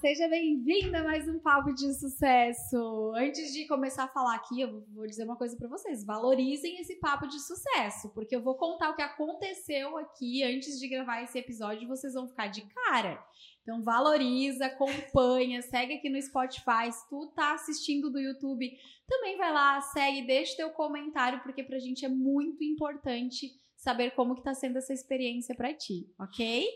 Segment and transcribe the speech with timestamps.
[0.00, 3.12] seja bem-vinda a mais um Papo de Sucesso.
[3.16, 7.00] Antes de começar a falar aqui, eu vou dizer uma coisa para vocês: valorizem esse
[7.00, 11.36] papo de sucesso, porque eu vou contar o que aconteceu aqui antes de gravar esse
[11.36, 13.20] episódio vocês vão ficar de cara.
[13.62, 16.92] Então valoriza, acompanha, segue aqui no Spotify.
[16.92, 18.70] Se tu tá assistindo do YouTube,
[19.08, 24.34] também vai lá, segue, deixa teu comentário, porque pra gente é muito importante saber como
[24.36, 26.68] que tá sendo essa experiência para ti, ok?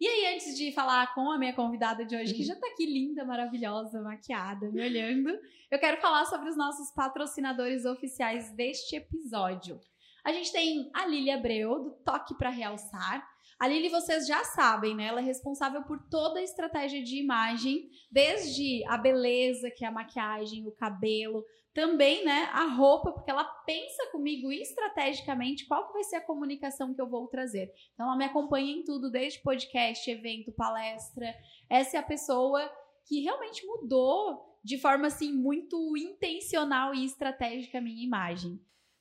[0.00, 2.84] E aí, antes de falar com a minha convidada de hoje, que já tá aqui
[2.84, 5.30] linda, maravilhosa, maquiada, me olhando,
[5.70, 9.78] eu quero falar sobre os nossos patrocinadores oficiais deste episódio.
[10.24, 13.24] A gente tem a Lili Abreu, do Toque para Realçar.
[13.58, 15.04] A Lili, vocês já sabem, né?
[15.06, 19.92] Ela é responsável por toda a estratégia de imagem, desde a beleza, que é a
[19.92, 26.04] maquiagem, o cabelo, também, né, a roupa, porque ela pensa comigo estrategicamente qual que vai
[26.04, 27.72] ser a comunicação que eu vou trazer.
[27.92, 31.34] Então ela me acompanha em tudo, desde podcast, evento, palestra.
[31.68, 32.70] Essa é a pessoa
[33.06, 38.58] que realmente mudou de forma assim muito intencional e estratégica a minha imagem.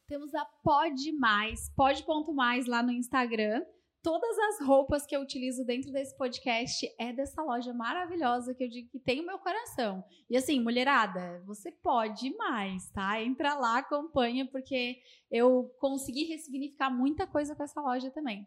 [0.08, 3.64] Temos a Pode Mais, pode.mais lá no Instagram
[4.04, 8.70] todas as roupas que eu utilizo dentro desse podcast é dessa loja maravilhosa que eu
[8.70, 10.04] digo que tem o meu coração.
[10.30, 13.22] E assim, mulherada, você pode mais, tá?
[13.22, 18.46] Entra lá, acompanha, porque eu consegui ressignificar muita coisa com essa loja também.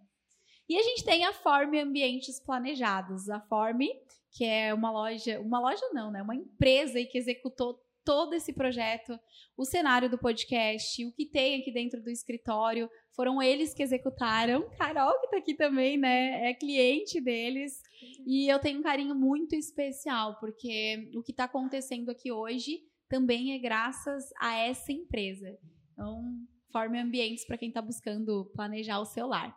[0.68, 3.30] E a gente tem a Forme Ambientes Planejados.
[3.30, 3.88] A Forme,
[4.32, 6.20] que é uma loja, uma loja não, né?
[6.20, 9.18] Uma empresa que executou todo esse projeto,
[9.56, 14.62] o cenário do podcast, o que tem aqui dentro do escritório, foram eles que executaram.
[14.78, 16.48] Carol, que tá aqui também, né?
[16.48, 17.82] É cliente deles.
[18.24, 23.52] E eu tenho um carinho muito especial, porque o que está acontecendo aqui hoje também
[23.52, 25.58] é graças a essa empresa.
[25.92, 26.22] Então,
[26.70, 29.52] forme ambientes para quem está buscando planejar o seu lar.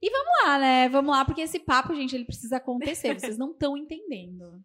[0.00, 0.88] E vamos lá, né?
[0.88, 3.14] Vamos lá, porque esse papo, gente, ele precisa acontecer.
[3.18, 4.62] Vocês não estão entendendo.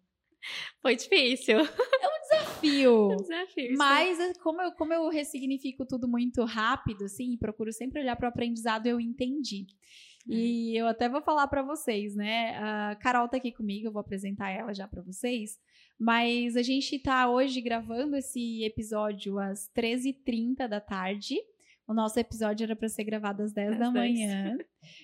[0.80, 1.60] Foi difícil.
[1.60, 2.17] Um
[2.60, 3.08] desafio.
[3.12, 3.76] É desafio.
[3.76, 8.26] Mas é como eu, como eu ressignifico tudo muito rápido, assim, procuro sempre olhar para
[8.26, 9.66] o aprendizado, eu entendi.
[10.30, 10.34] É.
[10.34, 12.56] E eu até vou falar para vocês, né?
[12.58, 15.58] A Carol tá aqui comigo, eu vou apresentar ela já para vocês.
[15.98, 21.36] Mas a gente tá hoje gravando esse episódio às 13h30 da tarde.
[21.88, 23.94] O nosso episódio era para ser gravado às 10 às da 10.
[23.94, 24.58] manhã.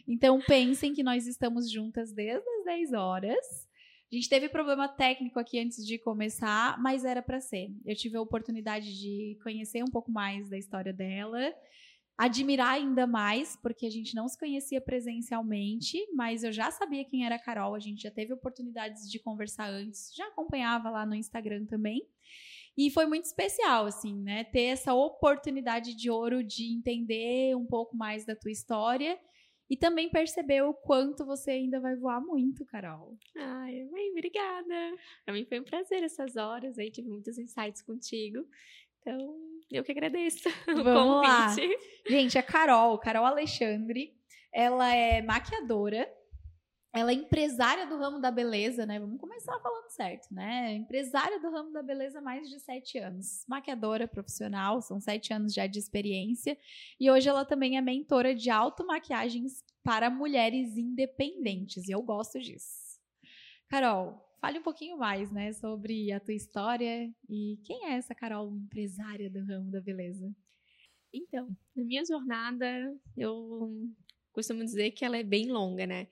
[0.06, 3.68] Então pensem que nós estamos juntas desde as 10 horas.
[4.12, 7.70] A gente teve problema técnico aqui antes de começar, mas era para ser.
[7.84, 11.52] Eu tive a oportunidade de conhecer um pouco mais da história dela,
[12.16, 17.26] admirar ainda mais, porque a gente não se conhecia presencialmente, mas eu já sabia quem
[17.26, 21.14] era a Carol, a gente já teve oportunidades de conversar antes, já acompanhava lá no
[21.14, 22.06] Instagram também.
[22.76, 24.44] E foi muito especial, assim, né?
[24.44, 29.18] Ter essa oportunidade de ouro de entender um pouco mais da tua história
[29.68, 33.16] e também percebeu o quanto você ainda vai voar muito, Carol.
[33.36, 34.96] Ai, mãe, obrigada.
[35.24, 38.46] Pra mim foi um prazer essas horas aí, tive muitos insights contigo.
[39.00, 39.36] Então,
[39.70, 41.66] eu que agradeço o Vamos convite.
[41.66, 41.78] Lá.
[42.08, 44.14] Gente, a Carol, Carol Alexandre,
[44.52, 46.10] ela é maquiadora,
[46.94, 49.00] ela é empresária do ramo da beleza, né?
[49.00, 50.74] Vamos começar falando certo, né?
[50.74, 53.44] Empresária do ramo da beleza há mais de sete anos.
[53.48, 56.56] Maquiadora profissional, são sete anos já de experiência.
[57.00, 61.88] E hoje ela também é mentora de automaquiagens para mulheres independentes.
[61.88, 63.00] E eu gosto disso.
[63.68, 68.54] Carol, fale um pouquinho mais, né, sobre a tua história e quem é essa Carol,
[68.54, 70.32] empresária do ramo da beleza?
[71.12, 72.66] Então, na minha jornada,
[73.16, 73.88] eu
[74.32, 76.06] costumo dizer que ela é bem longa, né?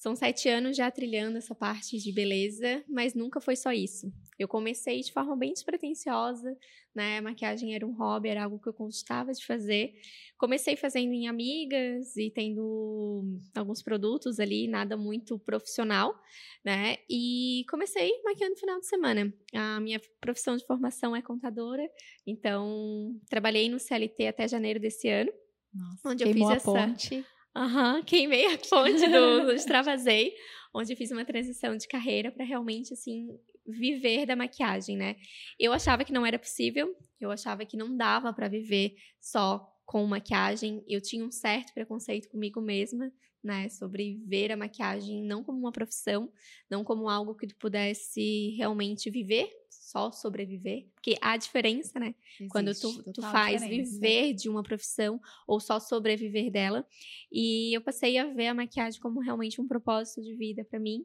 [0.00, 4.10] São sete anos já trilhando essa parte de beleza, mas nunca foi só isso.
[4.38, 6.56] Eu comecei de forma bem despretensiosa,
[6.94, 7.18] né?
[7.18, 9.92] A maquiagem era um hobby, era algo que eu gostava de fazer.
[10.38, 16.18] Comecei fazendo em amigas e tendo alguns produtos ali, nada muito profissional,
[16.64, 16.96] né?
[17.06, 19.34] E comecei maquiando no final de semana.
[19.52, 21.86] A minha profissão de formação é contadora,
[22.26, 25.30] então trabalhei no CLT até janeiro desse ano.
[25.74, 27.22] Nossa, onde eu fiz essa ponte.
[27.54, 30.34] Aham, queimei a fonte do, do Extravasei,
[30.72, 33.28] onde eu fiz uma transição de carreira para realmente, assim,
[33.66, 35.16] viver da maquiagem, né?
[35.58, 40.06] Eu achava que não era possível, eu achava que não dava para viver só com
[40.06, 40.84] maquiagem.
[40.86, 43.12] Eu tinha um certo preconceito comigo mesma,
[43.42, 46.30] né, sobre ver a maquiagem não como uma profissão,
[46.70, 49.50] não como algo que tu pudesse realmente viver,
[49.90, 52.14] só sobreviver, porque há diferença, né?
[52.34, 53.92] Existe, quando tu, tu faz diferença.
[53.92, 56.86] viver de uma profissão ou só sobreviver dela.
[57.30, 61.04] E eu passei a ver a maquiagem como realmente um propósito de vida para mim,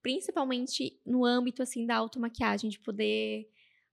[0.00, 3.48] principalmente no âmbito assim da automaquiagem, de poder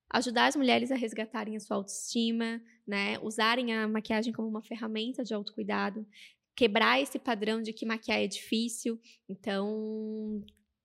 [0.09, 3.19] ajudar as mulheres a resgatarem a sua autoestima, né?
[3.19, 6.07] Usarem a maquiagem como uma ferramenta de autocuidado,
[6.55, 8.99] quebrar esse padrão de que maquiar é difícil.
[9.27, 10.43] Então,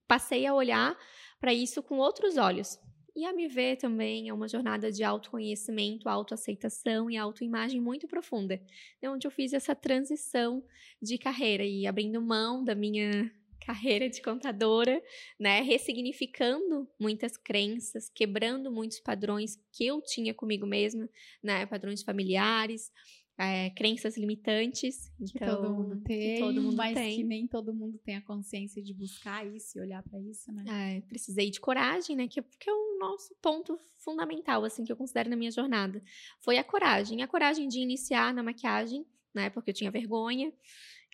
[0.08, 0.96] passei a olhar
[1.40, 2.78] para isso com outros olhos.
[3.14, 8.60] E a me ver também é uma jornada de autoconhecimento, autoaceitação e autoimagem muito profunda,
[9.02, 10.64] é onde eu fiz essa transição
[11.00, 13.30] de carreira e abrindo mão da minha
[13.64, 15.02] carreira de contadora,
[15.38, 21.08] né, ressignificando muitas crenças, quebrando muitos padrões que eu tinha comigo mesma,
[21.42, 22.90] né, padrões familiares,
[23.38, 25.10] é, crenças limitantes.
[25.18, 27.16] Que então, todo mundo tem, todo mundo mas tem.
[27.16, 30.96] que nem todo mundo tem a consciência de buscar isso e olhar para isso, né?
[30.96, 32.28] É, precisei de coragem, né?
[32.28, 36.02] Que, é, que é o nosso ponto fundamental, assim, que eu considero na minha jornada.
[36.40, 37.22] Foi a coragem.
[37.22, 39.50] A coragem de iniciar na maquiagem, né?
[39.50, 40.52] Porque eu tinha vergonha.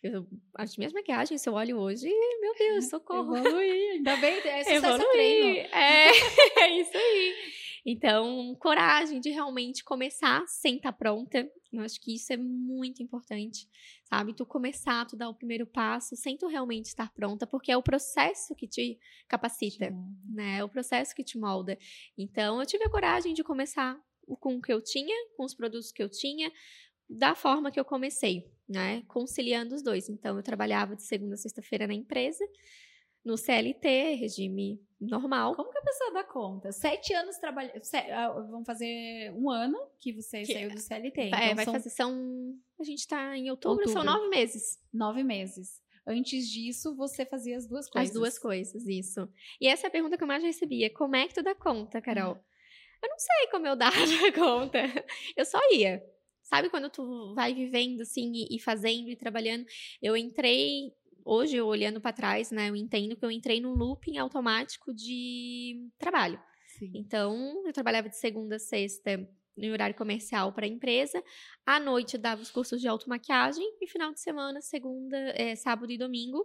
[0.01, 0.25] Eu,
[0.55, 2.09] as minhas maquiagens, se eu olho hoje,
[2.39, 3.35] meu Deus, socorro.
[3.35, 5.57] Evoluí, ainda bem, é sucesso treino.
[5.73, 6.09] É,
[6.63, 7.35] é isso aí.
[7.85, 11.49] Então, coragem de realmente começar sem estar tá pronta.
[11.71, 13.67] Eu acho que isso é muito importante,
[14.03, 14.33] sabe?
[14.33, 17.83] Tu começar, tu dar o primeiro passo sem tu realmente estar pronta, porque é o
[17.83, 19.93] processo que te capacita,
[20.25, 20.59] né?
[20.59, 21.77] É o processo que te molda.
[22.17, 23.99] Então, eu tive a coragem de começar
[24.39, 26.51] com o que eu tinha, com os produtos que eu tinha,
[27.09, 29.03] da forma que eu comecei, né?
[29.07, 30.09] Conciliando os dois.
[30.09, 32.45] Então, eu trabalhava de segunda a sexta-feira na empresa,
[33.25, 35.55] no CLT, regime normal.
[35.55, 36.71] Como que a pessoa dá conta?
[36.71, 37.81] Sete anos trabalhando.
[38.11, 41.21] Ah, vamos fazer um ano que você que saiu do CLT.
[41.23, 41.73] Então é, vai são...
[41.73, 41.89] fazer.
[41.89, 42.55] São.
[42.79, 44.79] A gente tá em outubro, outubro, são nove meses.
[44.93, 45.81] Nove meses.
[46.05, 48.09] Antes disso, você fazia as duas coisas.
[48.09, 49.29] As duas coisas, isso.
[49.61, 50.91] E essa é a pergunta que eu mais recebia.
[50.91, 52.33] Como é que tu dá conta, Carol?
[52.33, 52.39] Hum.
[53.01, 53.95] Eu não sei como eu dava
[54.33, 54.79] conta.
[55.35, 56.03] Eu só ia.
[56.49, 59.67] Sabe quando tu vai vivendo assim e, e fazendo e trabalhando?
[60.01, 60.91] Eu entrei
[61.23, 66.41] hoje, olhando para trás, né, eu entendo que eu entrei num looping automático de trabalho.
[66.65, 66.91] Sim.
[66.95, 71.23] Então, eu trabalhava de segunda a sexta no horário comercial para a empresa.
[71.63, 73.63] À noite, eu dava os cursos de automaquiagem.
[73.79, 76.43] E final de semana, segunda, é, sábado e domingo,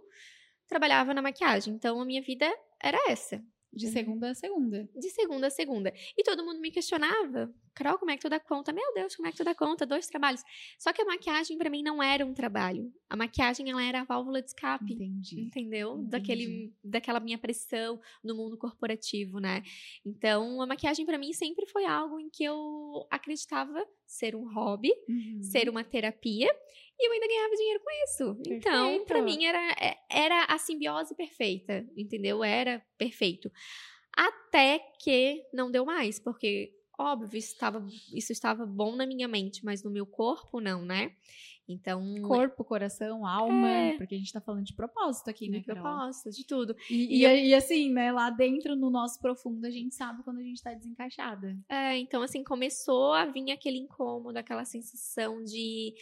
[0.67, 1.73] trabalhava na maquiagem.
[1.73, 2.45] Então, a minha vida
[2.79, 3.43] era essa.
[3.75, 4.89] De segunda a segunda.
[4.95, 5.93] De segunda a segunda.
[6.17, 8.71] E todo mundo me questionava, Carol, como é que tu dá conta?
[8.71, 9.85] Meu Deus, como é que tu dá conta?
[9.85, 10.41] Dois trabalhos.
[10.79, 12.91] Só que a maquiagem para mim não era um trabalho.
[13.09, 14.93] A maquiagem ela era a válvula de escape.
[14.93, 15.41] Entendi.
[15.41, 15.93] Entendeu?
[15.93, 16.09] Entendi.
[16.09, 19.61] Daquele, daquela minha pressão no mundo corporativo, né?
[20.05, 24.91] Então, a maquiagem para mim sempre foi algo em que eu acreditava ser um hobby,
[25.09, 25.43] uhum.
[25.43, 26.49] ser uma terapia
[26.99, 28.35] e eu ainda ganhava dinheiro com isso.
[28.35, 28.67] Perfeito.
[28.67, 32.43] Então, para mim era, é, era a simbiose perfeita, entendeu?
[32.43, 33.51] Era perfeito.
[34.15, 39.63] Até que não deu mais, porque óbvio, isso estava, isso estava bom na minha mente,
[39.65, 41.11] mas no meu corpo não, né?
[41.67, 42.03] Então.
[42.21, 43.97] Corpo, coração, alma, é...
[43.97, 45.59] porque a gente tá falando de propósito aqui, né?
[45.59, 46.75] De propósito, de tudo.
[46.89, 50.39] E, e, e, e, assim, né, lá dentro, no nosso profundo, a gente sabe quando
[50.39, 51.57] a gente tá desencaixada.
[51.67, 55.95] É, então, assim, começou a vir aquele incômodo, aquela sensação de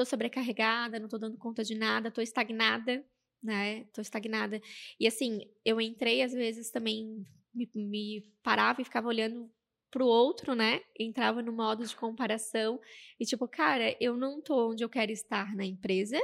[0.00, 3.04] tô sobrecarregada, não tô dando conta de nada, tô estagnada,
[3.42, 3.84] né?
[3.92, 4.58] Tô estagnada.
[4.98, 9.50] E assim, eu entrei, às vezes, também me, me parava e ficava olhando
[9.90, 10.80] pro outro, né?
[10.98, 12.80] Entrava no modo de comparação
[13.18, 16.18] e tipo, cara, eu não tô onde eu quero estar na empresa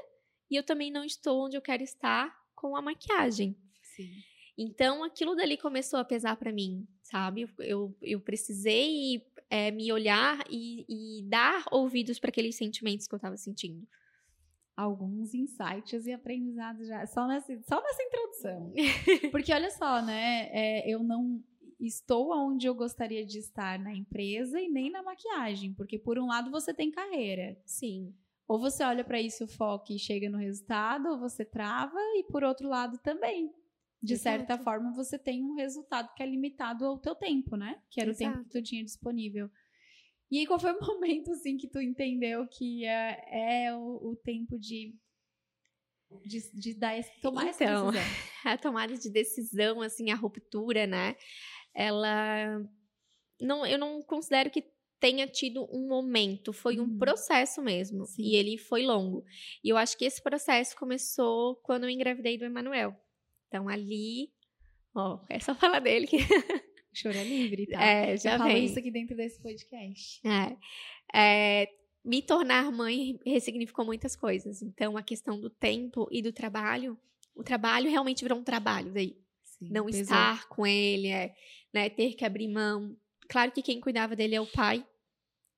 [0.50, 3.54] e eu também não estou onde eu quero estar com a maquiagem.
[3.82, 4.10] Sim.
[4.56, 7.46] Então, aquilo dali começou a pesar para mim, sabe?
[7.58, 13.18] Eu, eu precisei é, me olhar e, e dar ouvidos para aqueles sentimentos que eu
[13.18, 13.86] estava sentindo.
[14.76, 18.72] Alguns insights e aprendizados já, só nessa, só nessa introdução.
[19.30, 20.48] Porque olha só, né?
[20.52, 21.42] É, eu não
[21.80, 26.26] estou onde eu gostaria de estar na empresa e nem na maquiagem, porque por um
[26.26, 27.58] lado você tem carreira.
[27.66, 28.14] Sim.
[28.48, 32.44] Ou você olha para isso, foca e chega no resultado, ou você trava, e por
[32.44, 33.52] outro lado também.
[34.06, 34.38] De Exato.
[34.38, 37.80] certa forma, você tem um resultado que é limitado ao teu tempo, né?
[37.90, 38.30] Que era Exato.
[38.30, 39.50] o tempo que tu tinha disponível.
[40.30, 44.16] E aí, qual foi o momento, assim, que tu entendeu que é, é o, o
[44.16, 44.94] tempo de
[46.24, 48.12] de, de dar esse, tomar então, essa decisão.
[48.44, 51.16] A tomada de decisão, assim, a ruptura, né?
[51.76, 52.58] ela
[53.38, 54.64] não, eu não considero que
[54.98, 56.98] tenha tido um momento, foi um uhum.
[56.98, 58.22] processo mesmo, Sim.
[58.22, 59.22] e ele foi longo.
[59.62, 62.96] E eu acho que esse processo começou quando eu engravidei do Emanuel.
[63.48, 64.30] Então ali,
[64.94, 66.18] ó, é só falar dele que
[66.92, 67.82] choro é livre, tá?
[67.82, 70.20] É, já eu isso aqui dentro desse podcast.
[70.26, 70.56] É,
[71.14, 71.68] é,
[72.04, 74.62] me tornar mãe ressignificou muitas coisas.
[74.62, 76.98] Então a questão do tempo e do trabalho,
[77.34, 79.16] o trabalho realmente virou um trabalho daí.
[79.42, 80.02] Sim, não pesou.
[80.02, 81.34] estar com ele, é,
[81.72, 82.96] né, ter que abrir mão.
[83.28, 84.86] Claro que quem cuidava dele é o pai,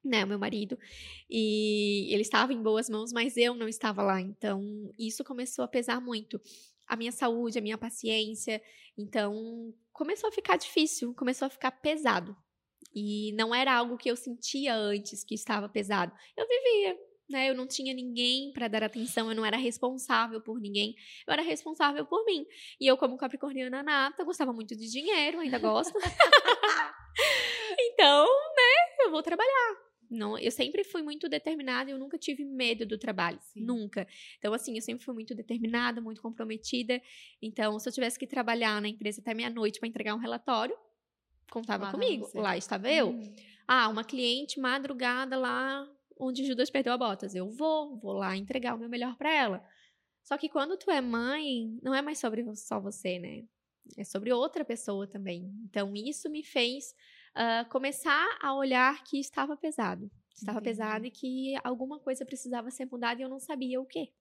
[0.04, 0.78] né, o meu marido,
[1.28, 4.62] e ele estava em boas mãos, mas eu não estava lá, então
[4.98, 6.40] isso começou a pesar muito.
[6.88, 8.62] A minha saúde, a minha paciência,
[8.96, 12.36] então começou a ficar difícil, começou a ficar pesado.
[12.94, 16.12] E não era algo que eu sentia antes que estava pesado.
[16.36, 16.96] Eu vivia,
[17.28, 17.50] né?
[17.50, 20.94] Eu não tinha ninguém para dar atenção, eu não era responsável por ninguém,
[21.26, 22.46] eu era responsável por mim.
[22.80, 25.96] E eu, como capricorniana nata, gostava muito de dinheiro, ainda gosto.
[27.78, 29.87] então, né, eu vou trabalhar.
[30.10, 33.62] Não, eu sempre fui muito determinada, eu nunca tive medo do trabalho, Sim.
[33.62, 34.06] nunca.
[34.38, 37.00] Então assim, eu sempre fui muito determinada, muito comprometida.
[37.42, 40.76] Então, se eu tivesse que trabalhar na empresa até meia-noite para entregar um relatório,
[41.50, 42.30] contava comigo.
[42.34, 43.10] Lá estava eu.
[43.10, 43.34] Hum.
[43.66, 45.86] Ah, uma cliente madrugada lá
[46.18, 47.34] onde Judas perdeu a botas.
[47.34, 49.64] Eu vou, vou lá entregar o meu melhor para ela.
[50.22, 53.44] Só que quando tu é mãe, não é mais sobre só você, né?
[53.96, 55.50] É sobre outra pessoa também.
[55.64, 56.94] Então, isso me fez
[57.38, 60.10] uh, começar a olhar que estava pesado.
[60.34, 60.76] Estava Entendi.
[60.76, 64.12] pesado e que alguma coisa precisava ser mudada e eu não sabia o quê.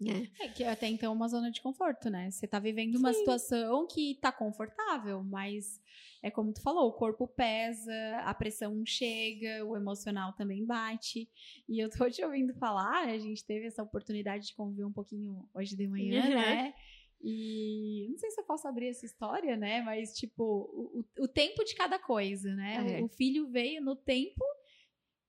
[0.00, 0.46] É.
[0.46, 0.48] é.
[0.48, 2.30] que até então é uma zona de conforto, né?
[2.30, 3.20] Você tá vivendo uma Sim.
[3.20, 5.80] situação que tá confortável, mas
[6.22, 7.92] é como tu falou, o corpo pesa,
[8.24, 11.28] a pressão chega, o emocional também bate.
[11.68, 15.48] E eu tô te ouvindo falar, a gente teve essa oportunidade de conviver um pouquinho
[15.54, 16.30] hoje de manhã, uhum.
[16.30, 16.74] né?
[17.22, 19.80] E não sei se eu posso abrir essa história, né?
[19.82, 22.98] Mas, tipo, o, o tempo de cada coisa, né?
[22.98, 23.00] É.
[23.00, 24.44] O, o filho veio no tempo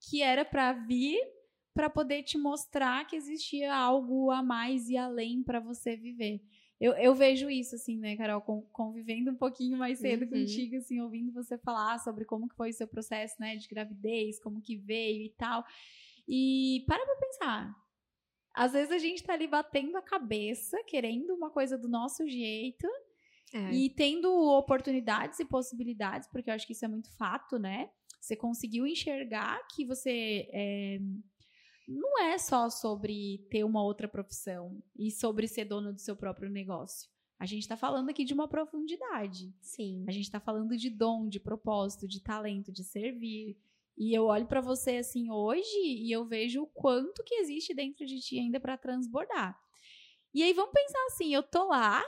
[0.09, 1.19] que era para vir
[1.73, 6.41] para poder te mostrar que existia algo a mais e além para você viver.
[6.79, 10.29] Eu, eu, vejo isso, assim, né, Carol, convivendo um pouquinho mais cedo uhum.
[10.29, 14.39] contigo, assim, ouvindo você falar sobre como que foi o seu processo, né, de gravidez,
[14.39, 15.65] como que veio e tal.
[16.27, 17.82] E para pra pensar.
[18.53, 22.87] Às vezes a gente tá ali batendo a cabeça, querendo uma coisa do nosso jeito,
[23.53, 23.73] é.
[23.73, 27.89] e tendo oportunidades e possibilidades, porque eu acho que isso é muito fato, né?
[28.19, 30.99] Você conseguiu enxergar que você é,
[31.87, 36.49] não é só sobre ter uma outra profissão e sobre ser dono do seu próprio
[36.49, 37.09] negócio.
[37.37, 39.53] A gente está falando aqui de uma profundidade.
[39.59, 40.05] Sim.
[40.07, 43.57] A gente está falando de dom, de propósito, de talento, de servir.
[43.97, 48.05] E eu olho para você assim hoje e eu vejo o quanto que existe dentro
[48.05, 49.57] de ti ainda para transbordar.
[50.33, 52.03] E aí vamos pensar assim, eu tô lá,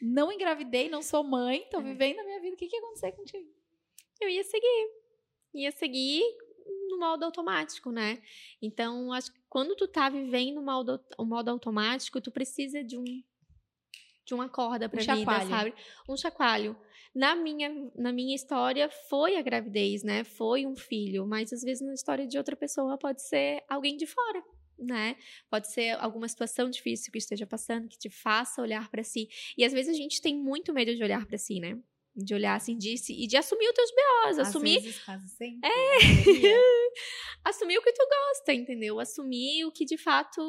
[0.00, 1.82] não engravidei, não sou mãe, tô é.
[1.82, 2.54] vivendo a minha vida.
[2.54, 3.48] O que que ia acontecer contigo?
[4.20, 4.90] Eu ia seguir.
[5.54, 6.22] Ia seguir
[6.88, 8.22] no modo automático, né?
[8.60, 12.96] Então, acho que quando tu tá vivendo o modo, o modo automático, tu precisa de
[12.96, 13.04] um
[14.24, 15.48] de uma corda pra um vida, chacoalho.
[15.48, 15.74] sabe?
[16.08, 16.76] Um chacoalho.
[17.14, 20.22] Na minha, na minha história foi a gravidez, né?
[20.22, 24.06] Foi um filho, mas às vezes na história de outra pessoa pode ser alguém de
[24.06, 24.42] fora,
[24.78, 25.16] né?
[25.50, 29.28] Pode ser alguma situação difícil que esteja passando que te faça olhar para si.
[29.58, 31.76] E às vezes a gente tem muito medo de olhar para si, né?
[32.14, 34.80] De olhar assim, disse, e de assumir os teus BOs, Às assumir.
[34.80, 35.68] Vezes, quase sempre.
[35.68, 35.70] É.
[37.44, 38.98] assumir o que tu gosta, entendeu?
[38.98, 40.40] Assumir o que de fato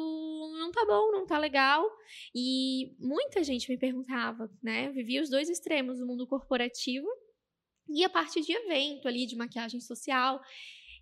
[0.58, 1.88] não tá bom, não tá legal.
[2.34, 4.88] E muita gente me perguntava, né?
[4.88, 7.06] Eu vivia os dois extremos, o mundo corporativo
[7.88, 10.40] e a parte de evento ali, de maquiagem social.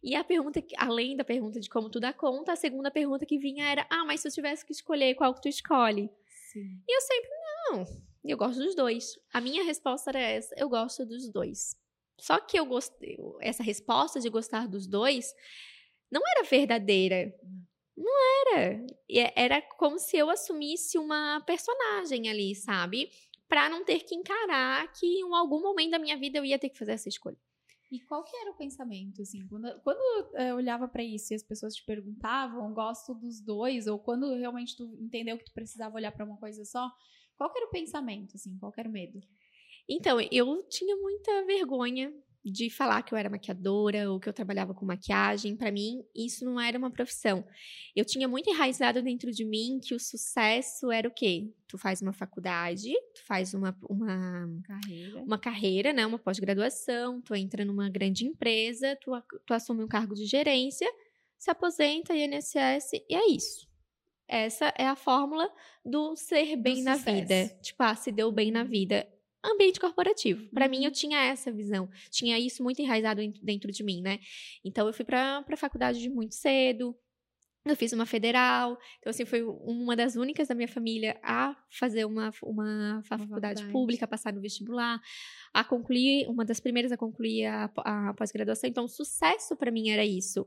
[0.03, 3.39] E a pergunta, além da pergunta de como tu dá conta, a segunda pergunta que
[3.39, 6.11] vinha era: ah, mas se eu tivesse que escolher, qual que tu escolhe?
[6.53, 6.83] Sim.
[6.87, 7.31] E eu sempre,
[7.71, 9.19] não eu gosto dos dois.
[9.33, 11.77] A minha resposta era essa: eu gosto dos dois.
[12.19, 15.35] Só que eu gostei, essa resposta de gostar dos dois
[16.11, 17.35] não era verdadeira.
[17.97, 18.13] Não
[18.47, 18.87] era.
[19.11, 23.11] É, era como se eu assumisse uma personagem ali, sabe?
[23.49, 26.69] Para não ter que encarar que em algum momento da minha vida eu ia ter
[26.69, 27.39] que fazer essa escolha.
[27.91, 29.99] E qual que era o pensamento, assim, quando, quando
[30.37, 34.77] eu olhava para isso e as pessoas te perguntavam, gosto dos dois, ou quando realmente
[34.77, 36.89] tu entendeu que tu precisava olhar para uma coisa só,
[37.41, 38.55] qual era o pensamento, assim?
[38.59, 39.19] Qual era o medo?
[39.89, 42.13] Então, eu tinha muita vergonha
[42.45, 45.57] de falar que eu era maquiadora ou que eu trabalhava com maquiagem.
[45.57, 47.43] Para mim, isso não era uma profissão.
[47.97, 51.51] Eu tinha muito enraizado dentro de mim que o sucesso era o quê?
[51.67, 56.05] Tu faz uma faculdade, tu faz uma, uma carreira, uma carreira né?
[56.05, 59.13] uma pós-graduação, tu entra numa grande empresa, tu,
[59.47, 60.91] tu assume um cargo de gerência,
[61.39, 63.70] se aposenta, INSS, e é isso.
[64.31, 65.53] Essa é a fórmula
[65.85, 67.21] do ser bem do na sucesso.
[67.21, 67.49] vida.
[67.61, 69.05] Tipo, ah, se deu bem na vida.
[69.45, 70.49] Ambiente corporativo.
[70.51, 70.71] Para uhum.
[70.71, 70.93] mim, eu uhum.
[70.93, 71.91] tinha essa visão.
[72.11, 74.21] Tinha isso muito enraizado dentro de mim, né?
[74.65, 76.97] Então, eu fui pra, pra faculdade muito cedo.
[77.65, 78.79] Eu fiz uma federal.
[79.01, 83.73] Então, assim, foi uma das únicas da minha família a fazer uma, uma faculdade uma
[83.73, 85.01] pública, passar no vestibular,
[85.53, 88.71] a concluir, uma das primeiras a concluir a, a pós-graduação.
[88.71, 90.47] Então, o sucesso para mim era isso.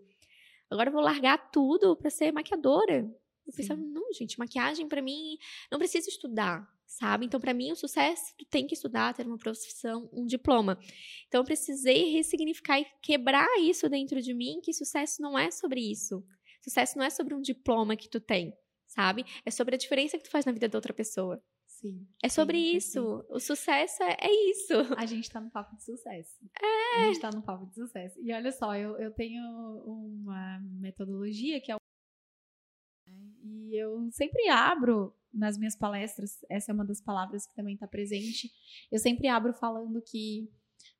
[0.72, 3.06] Agora eu vou largar tudo para ser maquiadora.
[3.46, 5.38] Eu pensava, não, gente, maquiagem para mim
[5.72, 7.26] não precisa estudar, sabe?
[7.26, 10.80] Então, para mim, o sucesso tu tem que estudar, ter uma profissão, um diploma.
[11.28, 15.82] Então, eu precisei ressignificar e quebrar isso dentro de mim, que sucesso não é sobre
[15.82, 16.24] isso.
[16.62, 18.54] Sucesso não é sobre um diploma que tu tem,
[18.88, 19.26] sabe?
[19.46, 21.44] É sobre a diferença que tu faz na vida da outra pessoa.
[21.84, 22.08] Sim.
[22.24, 23.20] É sobre sim, isso.
[23.20, 23.26] Sim.
[23.30, 24.74] O sucesso é, é, isso.
[24.96, 26.40] A gente tá no papo de sucesso.
[26.62, 27.02] É.
[27.02, 28.18] A gente tá no papo de sucesso.
[28.22, 29.44] E olha só, eu, eu tenho
[29.86, 31.76] uma metodologia que é
[33.74, 37.88] E eu sempre abro nas minhas palestras, essa é uma das palavras que também está
[37.88, 38.52] presente.
[38.92, 40.48] Eu sempre abro falando que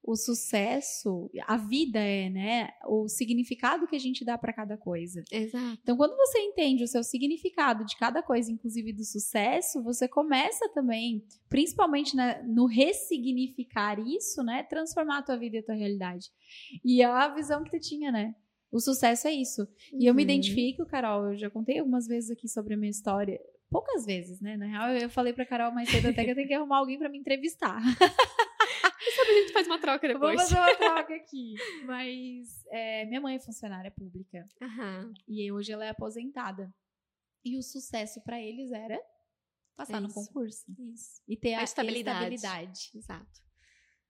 [0.02, 5.24] o sucesso, a vida é, né, o significado que a gente dá para cada coisa.
[5.32, 5.80] Exato.
[5.84, 10.68] Então, quando você entende o seu significado de cada coisa, inclusive do sucesso, você começa
[10.74, 16.28] também, principalmente né, no ressignificar isso, né, transformar a tua vida e a tua realidade.
[16.84, 18.36] E é a visão que tu tinha, né?
[18.74, 19.62] O sucesso é isso.
[19.62, 20.00] Uhum.
[20.02, 20.30] E eu me uhum.
[20.30, 23.40] identifico, Carol, eu já contei algumas vezes aqui sobre a minha história.
[23.70, 24.58] Poucas vezes, né?
[24.58, 26.98] Na real, eu falei pra Carol mais cedo até que eu tenho que arrumar alguém
[26.98, 27.80] para me entrevistar.
[29.16, 30.36] sabe, a gente faz uma troca depois.
[30.36, 31.54] Vamos fazer uma troca aqui.
[31.86, 34.48] Mas é, minha mãe é funcionária pública.
[34.62, 35.14] Uhum.
[35.28, 36.74] E hoje ela é aposentada.
[37.46, 39.00] E o sucesso para eles era
[39.76, 40.66] passar no concurso.
[40.94, 41.22] Isso.
[41.28, 42.36] E ter a, a estabilidade.
[42.36, 42.92] estabilidade.
[42.96, 43.44] Exato.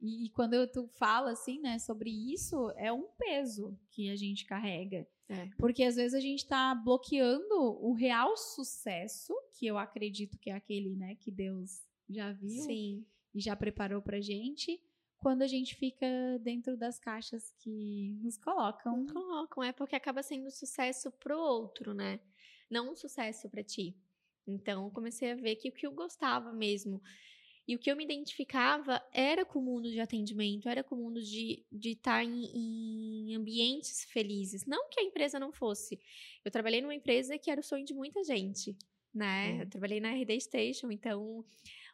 [0.03, 4.45] E, e quando tu fala assim, né, sobre isso, é um peso que a gente
[4.45, 5.07] carrega.
[5.29, 5.47] É.
[5.57, 10.53] Porque às vezes a gente está bloqueando o real sucesso, que eu acredito que é
[10.53, 13.05] aquele, né, que Deus já viu Sim.
[13.33, 14.77] e já preparou pra gente,
[15.19, 16.05] quando a gente fica
[16.41, 19.05] dentro das caixas que nos colocam.
[19.05, 22.19] Colocam, é porque acaba sendo sucesso pro outro, né?
[22.69, 23.95] Não um sucesso para ti.
[24.45, 27.01] Então, comecei a ver que o que eu gostava mesmo
[27.67, 30.97] e o que eu me identificava era com o mundo de atendimento, era com o
[30.97, 34.65] mundo de estar tá em, em, ambientes felizes.
[34.65, 35.99] Não que a empresa não fosse.
[36.43, 38.77] Eu trabalhei numa empresa que era o sonho de muita gente,
[39.13, 39.61] né?
[39.61, 41.45] Eu trabalhei na RD Station, então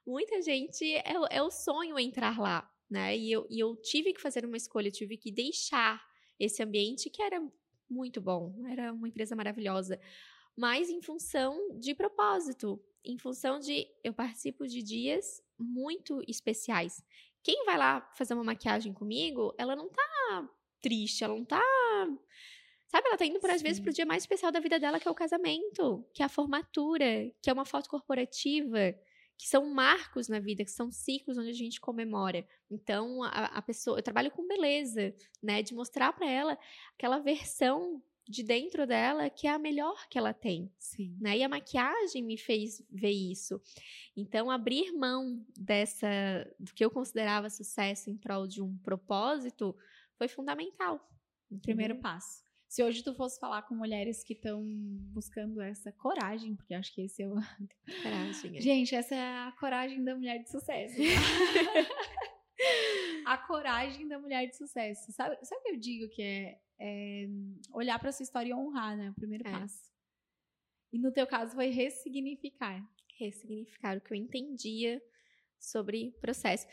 [0.05, 3.15] muita gente é, é o sonho entrar lá né?
[3.15, 6.03] E eu, e eu tive que fazer uma escolha, tive que deixar
[6.39, 7.41] esse ambiente que era
[7.89, 9.99] muito bom, era uma empresa maravilhosa,
[10.59, 17.01] mas em função de propósito, em função de eu participo de dias muito especiais.
[17.41, 20.49] Quem vai lá fazer uma maquiagem comigo, ela não tá
[20.81, 21.63] triste, ela não tá
[22.89, 25.07] Sabe, ela tá indo, por, às vezes, pro dia mais especial da vida dela, que
[25.07, 28.95] é o casamento, que é a formatura, que é uma foto corporativa,
[29.37, 32.43] que são marcos na vida, que são ciclos onde a gente comemora.
[32.69, 36.57] Então, a, a pessoa, eu trabalho com beleza, né, de mostrar para ela
[36.95, 40.71] aquela versão de dentro dela que é a melhor que ela tem.
[40.77, 41.17] Sim.
[41.19, 41.39] Né?
[41.39, 43.59] E a maquiagem me fez ver isso.
[44.15, 46.07] Então, abrir mão dessa
[46.59, 49.75] do que eu considerava sucesso em prol de um propósito
[50.15, 51.03] foi fundamental.
[51.63, 52.47] Primeiro passo.
[52.67, 54.63] Se hoje tu fosse falar com mulheres que estão
[55.11, 57.33] buscando essa coragem, porque acho que esse é o.
[58.03, 58.57] Coragem.
[58.57, 58.61] É.
[58.61, 60.95] Gente, essa é a coragem da mulher de sucesso.
[60.95, 62.29] Tá?
[63.29, 65.11] a coragem da mulher de sucesso.
[65.11, 67.27] Sabe, sabe o que eu digo que é, é
[67.71, 69.11] olhar para essa história e honrar, né?
[69.11, 69.51] O primeiro é.
[69.51, 69.93] passo.
[70.91, 72.83] E no teu caso foi ressignificar.
[73.19, 74.99] Ressignificar o que eu entendia
[75.59, 76.65] sobre processo.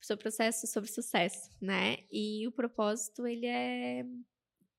[0.00, 1.98] Sobre processo, sobre sucesso, né?
[2.10, 4.06] E o propósito, ele é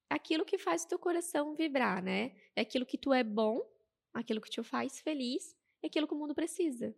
[0.10, 2.36] aquilo que faz o teu coração vibrar, né?
[2.56, 3.62] É aquilo que tu é bom,
[4.16, 6.94] aquilo que te faz feliz aquilo que o mundo precisa.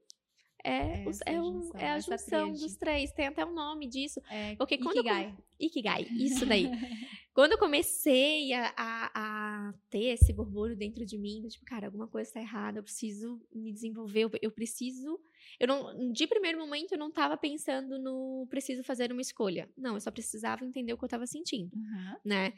[0.64, 4.22] É, os, é, junção, é, a junção dos três, tem até o um nome disso.
[4.30, 5.36] É, porque quando Ikigai.
[5.60, 6.70] Eu, Ikigai, isso daí.
[7.34, 12.08] quando eu comecei a, a, a, ter esse borbulho dentro de mim, tipo, cara, alguma
[12.08, 15.20] coisa está errada, eu preciso me desenvolver, eu, eu preciso.
[15.60, 19.70] Eu não, de primeiro momento, eu não estava pensando no preciso fazer uma escolha.
[19.78, 22.16] Não, eu só precisava entender o que eu estava sentindo, uhum.
[22.24, 22.54] né?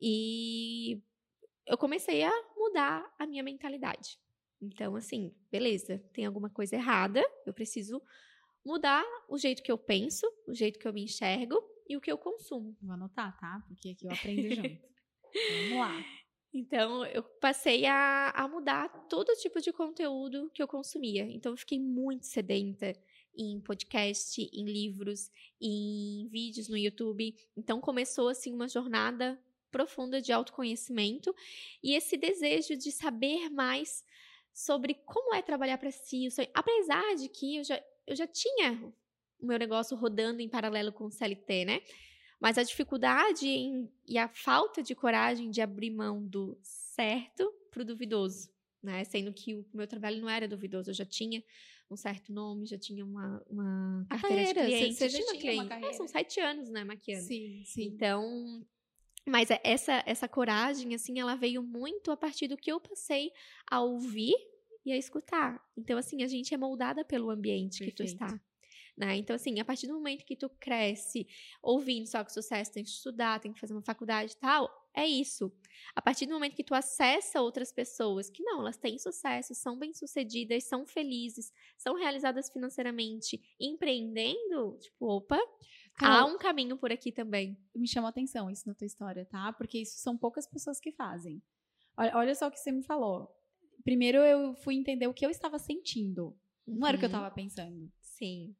[0.00, 1.00] E
[1.66, 4.18] eu comecei a mudar a minha mentalidade.
[4.64, 8.02] Então, assim, beleza, tem alguma coisa errada, eu preciso
[8.64, 12.10] mudar o jeito que eu penso, o jeito que eu me enxergo e o que
[12.10, 12.76] eu consumo.
[12.80, 13.62] Vou anotar, tá?
[13.68, 14.80] Porque aqui eu aprendo junto.
[15.68, 16.04] Vamos lá.
[16.52, 21.24] Então, eu passei a, a mudar todo tipo de conteúdo que eu consumia.
[21.24, 22.92] Então, eu fiquei muito sedenta
[23.36, 27.34] em podcast, em livros, em vídeos no YouTube.
[27.56, 29.38] Então, começou, assim, uma jornada
[29.74, 31.34] profunda de autoconhecimento
[31.82, 34.04] e esse desejo de saber mais
[34.54, 36.28] sobre como é trabalhar para si.
[36.54, 38.72] Apesar de que eu já, eu já tinha
[39.40, 41.82] o meu negócio rodando em paralelo com o CLT, né?
[42.40, 47.82] Mas a dificuldade em, e a falta de coragem de abrir mão do certo para
[47.82, 49.02] o duvidoso, né?
[49.04, 51.42] Sendo que o meu trabalho não era duvidoso, eu já tinha
[51.90, 54.94] um certo nome, já tinha uma, uma carteira, carreira, de cliente.
[54.94, 55.94] Você, já tinha uma carreira.
[55.94, 57.24] É, são sete anos, né, maquiando.
[57.24, 57.84] Sim, sim.
[57.84, 58.64] Então,
[59.26, 63.32] mas é, essa, essa coragem, assim, ela veio muito a partir do que eu passei
[63.70, 64.34] a ouvir
[64.84, 65.62] e a escutar.
[65.76, 67.96] Então, assim, a gente é moldada pelo ambiente Perfeito.
[67.96, 68.40] que tu está.
[68.96, 69.16] Né?
[69.16, 71.26] Então, assim, a partir do momento que tu cresce
[71.60, 75.04] ouvindo só que sucesso tem que estudar, tem que fazer uma faculdade e tal, é
[75.04, 75.52] isso.
[75.96, 79.76] A partir do momento que tu acessa outras pessoas que não, elas têm sucesso, são
[79.76, 85.40] bem-sucedidas, são felizes, são realizadas financeiramente, empreendendo, tipo, opa,
[85.96, 87.56] Carol, há um caminho por aqui também.
[87.74, 89.52] Me chamou atenção isso na tua história, tá?
[89.52, 91.40] Porque isso são poucas pessoas que fazem.
[91.96, 93.30] Olha, olha só o que você me falou.
[93.84, 96.36] primeiro eu fui entender o que eu estava sentindo.
[96.66, 97.16] Não era o que eu Uhum.
[97.16, 97.92] estava pensando.
[98.00, 98.56] Sim.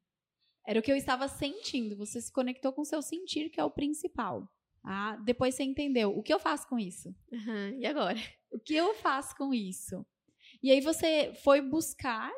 [0.67, 1.97] Era o que eu estava sentindo.
[1.97, 4.49] Você se conectou com o seu sentir, que é o principal.
[4.83, 6.17] Ah, depois você entendeu.
[6.17, 7.15] O que eu faço com isso?
[7.33, 8.19] Aham, E agora?
[8.53, 10.05] O que eu faço com isso?
[10.63, 12.31] E aí você foi buscar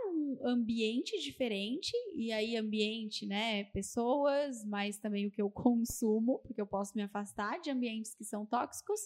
[0.47, 6.67] ambiente diferente, e aí ambiente, né, pessoas, mas também o que eu consumo, porque eu
[6.67, 9.01] posso me afastar de ambientes que são tóxicos,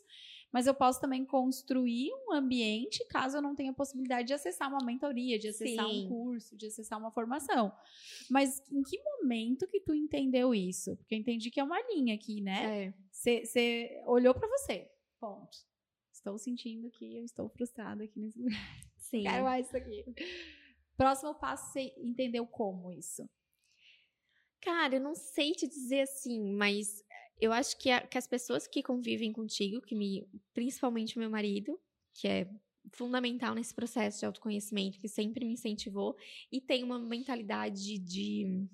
[0.53, 4.85] mas eu posso também construir um ambiente caso eu não tenha possibilidade de acessar uma
[4.85, 6.07] mentoria, de acessar Sim.
[6.07, 7.73] um curso, de acessar uma formação.
[8.29, 10.97] Mas em que momento que tu entendeu isso?
[10.97, 12.87] Porque eu entendi que é uma linha aqui, né?
[12.87, 12.95] É.
[13.13, 14.91] Você olhou pra você.
[15.21, 15.57] Ponto.
[16.13, 18.59] Estou sentindo que eu estou frustrada aqui nesse lugar.
[18.99, 19.23] Sim.
[19.23, 20.05] Quero mais isso aqui.
[21.01, 23.27] Próximo passo, você entendeu como isso.
[24.61, 27.03] Cara, eu não sei te dizer assim, mas
[27.41, 31.31] eu acho que, a- que as pessoas que convivem contigo, que me, principalmente o meu
[31.31, 31.81] marido,
[32.13, 32.47] que é
[32.93, 36.15] fundamental nesse processo de autoconhecimento, que sempre me incentivou
[36.53, 38.69] e tem uma mentalidade de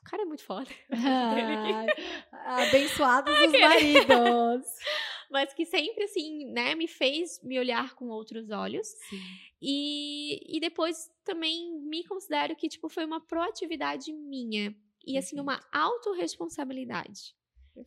[0.00, 0.68] o cara é muito foda.
[2.32, 4.66] Abençoados os maridos.
[5.34, 8.86] Mas que sempre, assim, né, me fez me olhar com outros olhos.
[8.86, 9.18] Sim.
[9.60, 14.72] E, e depois também me considero que, tipo, foi uma proatividade minha.
[15.04, 17.34] E, assim, uma autorresponsabilidade.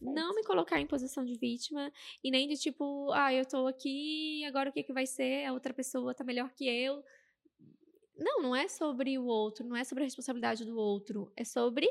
[0.01, 1.89] Não me colocar em posição de vítima
[2.21, 5.45] e nem de tipo, ah, eu tô aqui, agora o que, que vai ser?
[5.45, 7.01] A outra pessoa tá melhor que eu.
[8.17, 11.87] Não, não é sobre o outro, não é sobre a responsabilidade do outro, é sobre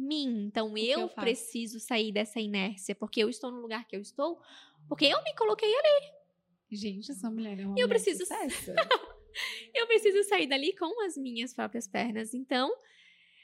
[0.00, 0.46] mim.
[0.46, 4.40] Então eu, eu preciso sair dessa inércia, porque eu estou no lugar que eu estou,
[4.90, 6.12] porque eu me coloquei ali.
[6.72, 8.24] Gente, essa mulher é uma Eu mulher preciso-.
[9.72, 12.34] Eu preciso sair dali com as minhas próprias pernas.
[12.34, 12.68] Então,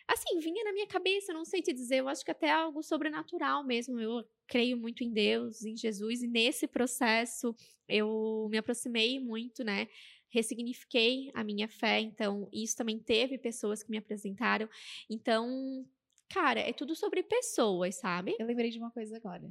[0.09, 3.63] assim, vinha na minha cabeça, não sei te dizer, eu acho que até algo sobrenatural
[3.63, 4.01] mesmo.
[4.01, 7.55] Eu creio muito em Deus, em Jesus, e nesse processo
[7.89, 9.87] eu me aproximei muito, né?
[10.29, 14.69] Ressignifiquei a minha fé, então isso também teve pessoas que me apresentaram.
[15.09, 15.87] Então,
[16.29, 18.35] cara, é tudo sobre pessoas, sabe?
[18.37, 19.49] Eu lembrei de uma coisa agora.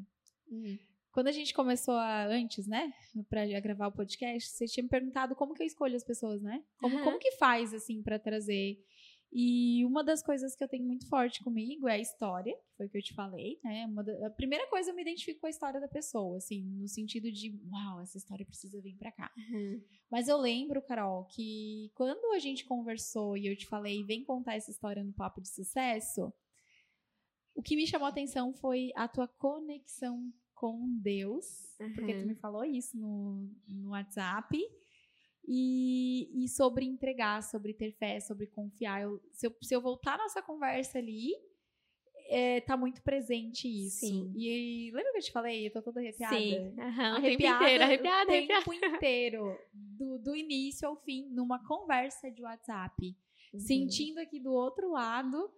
[0.52, 0.78] Hum.
[1.16, 2.94] Quando a gente começou a, antes, né,
[3.30, 6.42] pra já gravar o podcast, você tinha me perguntado como que eu escolho as pessoas,
[6.42, 6.62] né?
[6.78, 7.06] Como, Aham.
[7.06, 8.78] como que faz, assim, pra trazer.
[9.32, 12.86] E uma das coisas que eu tenho muito forte comigo é a história, que foi
[12.88, 13.88] o que eu te falei, né?
[14.04, 17.32] Da- a primeira coisa eu me identifico com a história da pessoa, assim, no sentido
[17.32, 19.32] de, uau, essa história precisa vir pra cá.
[20.12, 24.56] Mas eu lembro, Carol, que quando a gente conversou e eu te falei, vem contar
[24.56, 26.34] essa história no Papo de Sucesso,
[27.56, 32.28] o que me chamou a atenção foi a tua conexão com Deus, porque tu Uhum.
[32.28, 34.58] me falou isso no, no WhatsApp.
[35.48, 39.04] E, e sobre entregar, sobre ter fé, sobre confiar.
[39.04, 41.34] Eu- se, eu, se eu voltar nossa conversa ali,
[42.30, 44.00] é, tá muito presente isso.
[44.08, 44.32] Sim.
[44.36, 45.68] E lembra que eu te falei?
[45.68, 48.64] Eu tô toda arrepiada Sim, aham, o tempo arrepiada, inteiro, arrepiada, o arrepiada.
[48.64, 53.16] tempo inteiro, do, do início ao fim, numa conversa de WhatsApp,
[53.54, 53.60] Uhum.
[53.60, 55.50] sentindo aqui do outro lado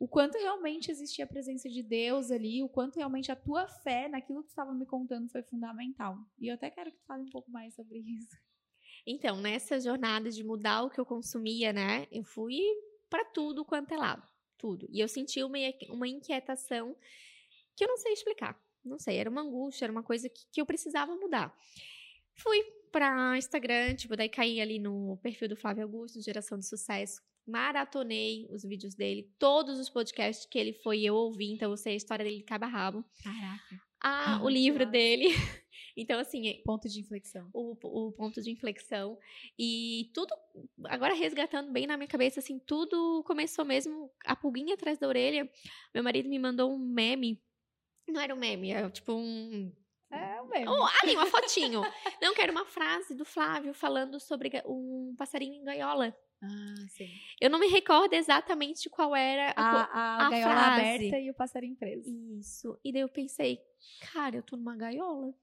[0.00, 4.08] o quanto realmente existia a presença de Deus ali, o quanto realmente a tua fé
[4.08, 6.16] naquilo que tu estava me contando foi fundamental.
[6.38, 8.34] E eu até quero que tu fale um pouco mais sobre isso.
[9.06, 12.08] Então, nessa jornada de mudar o que eu consumia, né?
[12.10, 12.58] Eu fui
[13.10, 14.26] pra tudo quanto é lado.
[14.56, 14.88] Tudo.
[14.90, 15.58] E eu senti uma,
[15.90, 16.96] uma inquietação
[17.76, 18.58] que eu não sei explicar.
[18.82, 21.54] Não sei, era uma angústia, era uma coisa que, que eu precisava mudar.
[22.32, 22.58] Fui
[22.90, 27.20] pra Instagram, tipo, daí caí ali no perfil do Flávio Augusto, Geração de Sucesso.
[27.46, 31.94] Maratonei os vídeos dele, todos os podcasts que ele foi, eu ouvi, então eu sei
[31.94, 33.04] a história dele de cabo a rabo.
[33.22, 33.82] Caraca.
[34.02, 35.26] Ah, Ah, o livro dele.
[35.96, 37.50] Então, assim, Ponto de inflexão.
[37.52, 39.18] o, o ponto de inflexão.
[39.58, 40.32] E tudo,
[40.84, 45.50] agora resgatando bem na minha cabeça, assim, tudo começou mesmo, a pulguinha atrás da orelha.
[45.92, 47.42] Meu marido me mandou um meme.
[48.08, 49.70] Não era um meme, era tipo um.
[50.46, 50.72] É mesmo.
[50.72, 51.82] Oh, ali, uma fotinho.
[52.20, 56.16] Não, que era uma frase do Flávio falando sobre um passarinho em gaiola.
[56.42, 57.10] Ah, sim.
[57.38, 60.80] Eu não me recordo exatamente qual era a, A, a, a gaiola frase.
[60.80, 62.08] aberta e o passarinho preso.
[62.38, 62.80] Isso.
[62.82, 63.60] E daí eu pensei,
[64.12, 65.34] cara, eu tô numa gaiola.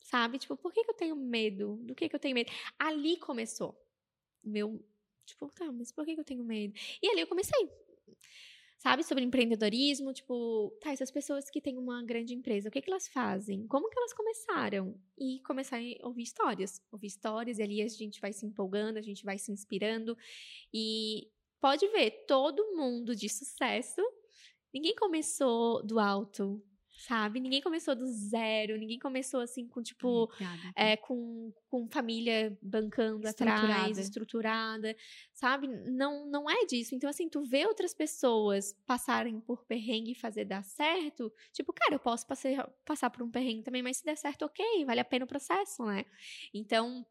[0.00, 0.38] Sabe?
[0.38, 1.76] Tipo, por que, que eu tenho medo?
[1.82, 2.52] Do que, que eu tenho medo?
[2.78, 3.70] Ali começou
[4.44, 4.84] o meu.
[5.24, 6.74] Tipo, tá, mas por que, que eu tenho medo?
[7.02, 7.66] E ali eu comecei.
[8.84, 12.90] Sabe, sobre empreendedorismo, tipo, tá, essas pessoas que têm uma grande empresa, o que, que
[12.90, 13.66] elas fazem?
[13.66, 14.94] Como que elas começaram?
[15.18, 16.82] E começar a ouvir histórias.
[16.92, 20.14] Ouvir histórias, e ali a gente vai se empolgando, a gente vai se inspirando.
[20.70, 21.30] E
[21.62, 24.02] pode ver, todo mundo de sucesso,
[24.70, 26.62] ninguém começou do alto,
[26.96, 27.40] sabe?
[27.40, 30.30] Ninguém começou do zero, ninguém começou assim com, tipo,
[30.76, 33.66] é, com, com família bancando Estruturada.
[33.66, 34.96] atrás, estruturada,
[35.32, 35.66] sabe?
[35.68, 36.94] Não, não é disso.
[36.94, 41.94] Então, assim, tu vê outras pessoas passarem por perrengue e fazer dar certo, tipo, cara,
[41.94, 45.04] eu posso passar, passar por um perrengue também, mas se der certo, ok, vale a
[45.04, 46.04] pena o processo, né?
[46.52, 47.04] Então,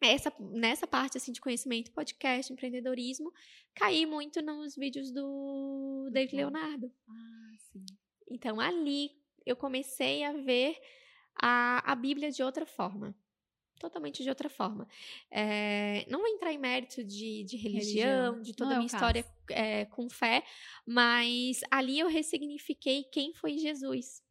[0.00, 3.32] essa, nessa parte assim de conhecimento, podcast, empreendedorismo,
[3.74, 6.92] caí muito nos vídeos do David Leonardo.
[7.08, 7.84] Ah, sim.
[8.28, 9.10] Então ali
[9.44, 10.76] eu comecei a ver
[11.40, 13.14] a, a Bíblia de outra forma.
[13.78, 14.88] Totalmente de outra forma.
[15.30, 19.24] É, não vou entrar em mérito de, de religião, religião, de toda a minha história
[19.50, 20.42] é, com fé,
[20.86, 24.22] mas ali eu ressignifiquei quem foi Jesus.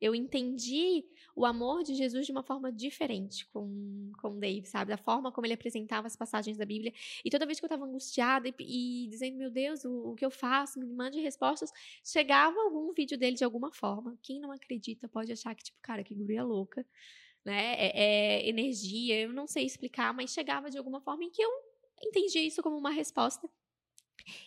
[0.00, 1.04] Eu entendi
[1.38, 4.90] o amor de Jesus de uma forma diferente com, com Dave, sabe?
[4.90, 6.92] Da forma como ele apresentava as passagens da Bíblia.
[7.24, 8.54] E toda vez que eu estava angustiada e,
[9.04, 10.80] e, dizendo, meu Deus, o, o, que eu faço?
[10.80, 11.70] Me mande respostas.
[12.04, 14.18] Chegava algum vídeo dele de alguma forma.
[14.20, 16.84] Quem não acredita pode achar que, tipo, cara, que guria louca.
[17.44, 17.74] Né?
[17.78, 21.50] É, é energia, eu não sei explicar, mas chegava de alguma forma em que eu
[22.02, 23.48] entendia isso como uma resposta.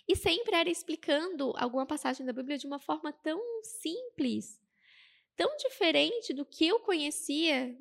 [0.06, 4.61] E sempre era explicando alguma passagem da Bíblia de uma forma tão simples
[5.42, 7.76] tão diferente do que eu conhecia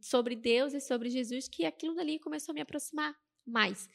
[0.00, 3.88] sobre Deus e sobre Jesus que aquilo dali começou a me aproximar mais.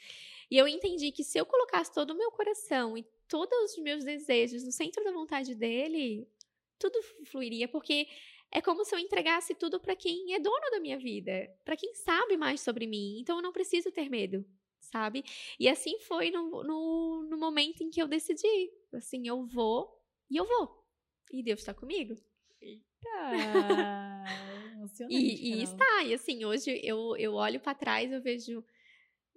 [0.52, 4.04] E eu entendi que se eu colocasse todo o meu coração e todos os meus
[4.04, 6.28] desejos no centro da vontade dele,
[6.78, 8.06] tudo fluiria, porque
[8.52, 11.94] é como se eu entregasse tudo para quem é dono da minha vida, para quem
[11.94, 13.22] sabe mais sobre mim.
[13.22, 14.46] Então eu não preciso ter medo,
[14.82, 15.24] sabe?
[15.58, 18.74] E assim foi no, no, no momento em que eu decidi.
[18.94, 20.84] Assim, eu vou e eu vou.
[21.32, 22.14] E Deus está comigo.
[24.74, 25.16] emocionante.
[25.16, 28.64] E, e está, e assim, hoje eu, eu olho para trás, eu vejo.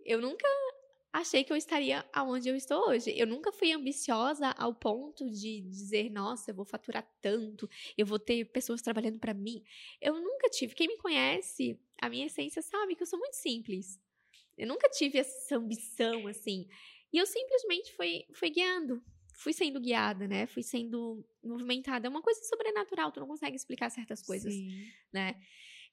[0.04, 0.46] Eu nunca
[1.12, 3.12] achei que eu estaria aonde eu estou hoje.
[3.16, 8.18] Eu nunca fui ambiciosa ao ponto de dizer, nossa, eu vou faturar tanto, eu vou
[8.18, 9.62] ter pessoas trabalhando para mim.
[10.00, 10.74] Eu nunca tive.
[10.74, 14.00] Quem me conhece, a minha essência sabe que eu sou muito simples.
[14.56, 16.68] Eu nunca tive essa ambição assim.
[17.12, 19.02] E eu simplesmente fui, fui guiando,
[19.38, 20.46] fui sendo guiada, né?
[20.46, 22.06] Fui sendo movimentada.
[22.06, 24.84] É uma coisa sobrenatural, tu não consegue explicar certas coisas, Sim.
[25.12, 25.40] né?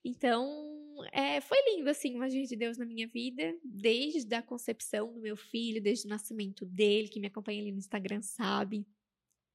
[0.03, 5.13] Então, é, foi lindo, assim, o agir de Deus na minha vida, desde a concepção
[5.13, 8.85] do meu filho, desde o nascimento dele, que me acompanha ali no Instagram sabe,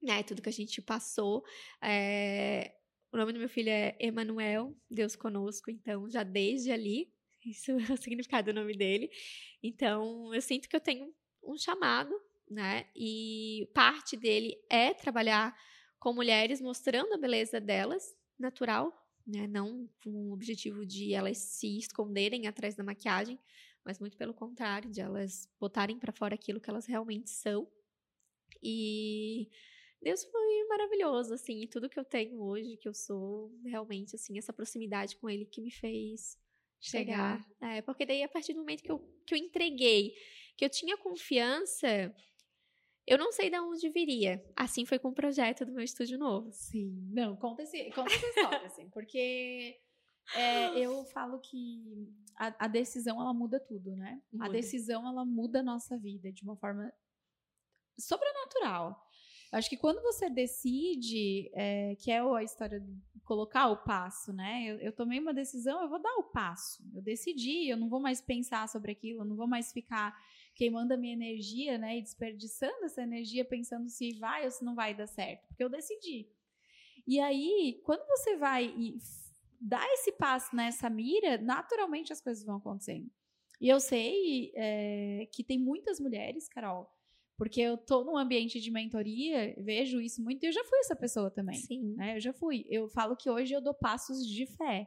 [0.01, 0.23] né?
[0.23, 1.45] Tudo que a gente passou.
[1.83, 2.73] É,
[3.13, 7.13] o nome do meu filho é Emanuel, Deus conosco, então, já desde ali,
[7.45, 9.11] isso é o significado do nome dele.
[9.61, 12.15] Então, eu sinto que eu tenho um chamado
[12.51, 12.87] né?
[12.95, 15.57] E parte dele é trabalhar
[15.99, 18.93] com mulheres, mostrando a beleza delas, natural,
[19.27, 19.47] né?
[19.47, 23.39] Não com o objetivo de elas se esconderem atrás da maquiagem,
[23.85, 27.71] mas muito pelo contrário, de elas botarem para fora aquilo que elas realmente são.
[28.63, 29.49] E
[30.03, 34.39] Deus foi maravilhoso, assim, e tudo que eu tenho hoje, que eu sou, realmente, assim,
[34.39, 36.39] essa proximidade com Ele que me fez
[36.81, 37.43] chegar.
[37.43, 37.75] chegar.
[37.77, 40.15] É, porque daí, a partir do momento que eu, que eu entreguei,
[40.57, 42.15] que eu tinha confiança,
[43.07, 44.45] eu não sei de onde viria.
[44.57, 46.51] Assim foi com o projeto do meu estúdio novo.
[46.53, 47.09] Sim.
[47.13, 49.79] Não, conta, esse, conta essa história, assim, porque
[50.35, 54.21] é, eu falo que a, a, decisão, ela muda tudo, né?
[54.33, 54.47] Muda.
[54.47, 56.93] A decisão, ela muda a nossa vida de uma forma
[57.99, 59.07] sobrenatural.
[59.53, 64.65] Acho que quando você decide, é, que é a história de colocar o passo, né?
[64.65, 66.85] Eu, eu, tomei uma decisão, eu vou dar o passo.
[66.95, 70.17] Eu decidi, eu não vou mais pensar sobre aquilo, eu não vou mais ficar
[70.61, 74.75] queimando a minha energia, né, e desperdiçando essa energia pensando se vai ou se não
[74.75, 76.29] vai dar certo, porque eu decidi.
[77.07, 78.99] E aí, quando você vai e
[79.59, 83.11] dá esse passo nessa mira, naturalmente as coisas vão acontecendo.
[83.59, 86.87] E eu sei é, que tem muitas mulheres, Carol,
[87.39, 90.95] porque eu tô num ambiente de mentoria, vejo isso muito, e eu já fui essa
[90.95, 91.57] pessoa também.
[91.57, 91.95] Sim.
[91.97, 92.17] Né?
[92.17, 92.67] Eu já fui.
[92.69, 94.87] Eu falo que hoje eu dou passos de fé.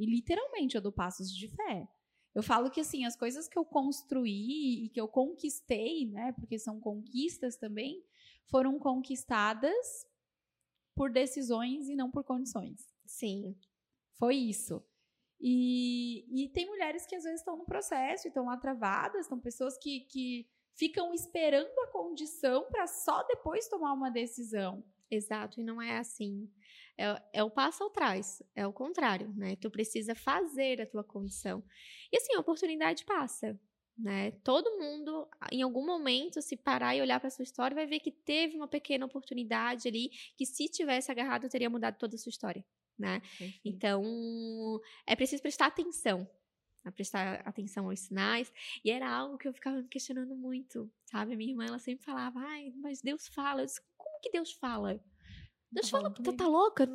[0.00, 1.86] E literalmente eu dou passos de fé.
[2.34, 6.58] Eu falo que assim, as coisas que eu construí e que eu conquistei, né, porque
[6.58, 8.02] são conquistas também,
[8.50, 10.06] foram conquistadas
[10.94, 12.88] por decisões e não por condições.
[13.04, 13.56] Sim.
[14.18, 14.82] Foi isso.
[15.40, 19.40] E, e tem mulheres que às vezes estão no processo e estão lá travadas, são
[19.40, 24.84] pessoas que, que ficam esperando a condição para só depois tomar uma decisão.
[25.12, 26.50] Exato, e não é assim.
[26.96, 29.56] É, é o passo atrás, é o contrário, né?
[29.56, 31.62] Tu precisa fazer a tua condição.
[32.10, 33.60] E assim, a oportunidade passa,
[33.96, 34.30] né?
[34.42, 38.10] Todo mundo, em algum momento, se parar e olhar para sua história, vai ver que
[38.10, 42.64] teve uma pequena oportunidade ali que, se tivesse agarrado, teria mudado toda a sua história,
[42.98, 43.20] né?
[43.62, 46.26] Então, é preciso prestar atenção,
[46.84, 48.52] a prestar atenção aos sinais.
[48.84, 51.36] E era algo que eu ficava me questionando muito, sabe?
[51.36, 53.62] Minha irmã, ela sempre falava, ai, mas Deus fala.
[53.62, 53.80] Eu disse,
[54.22, 55.00] que Deus fala?
[55.70, 56.88] Deus tá fala, tá, tá louca?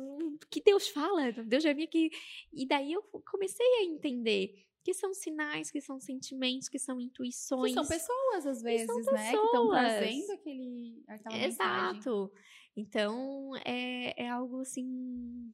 [0.50, 1.32] Que Deus fala?
[1.32, 2.10] Deus já vinha aqui.
[2.52, 7.72] E daí eu comecei a entender que são sinais, que são sentimentos, que são intuições.
[7.72, 9.06] Que são pessoas, às vezes, pessoas.
[9.06, 9.30] né?
[9.30, 11.36] Que estão trazendo aquele, Exato.
[11.36, 12.30] Mensagem.
[12.76, 15.52] Então, é, é algo assim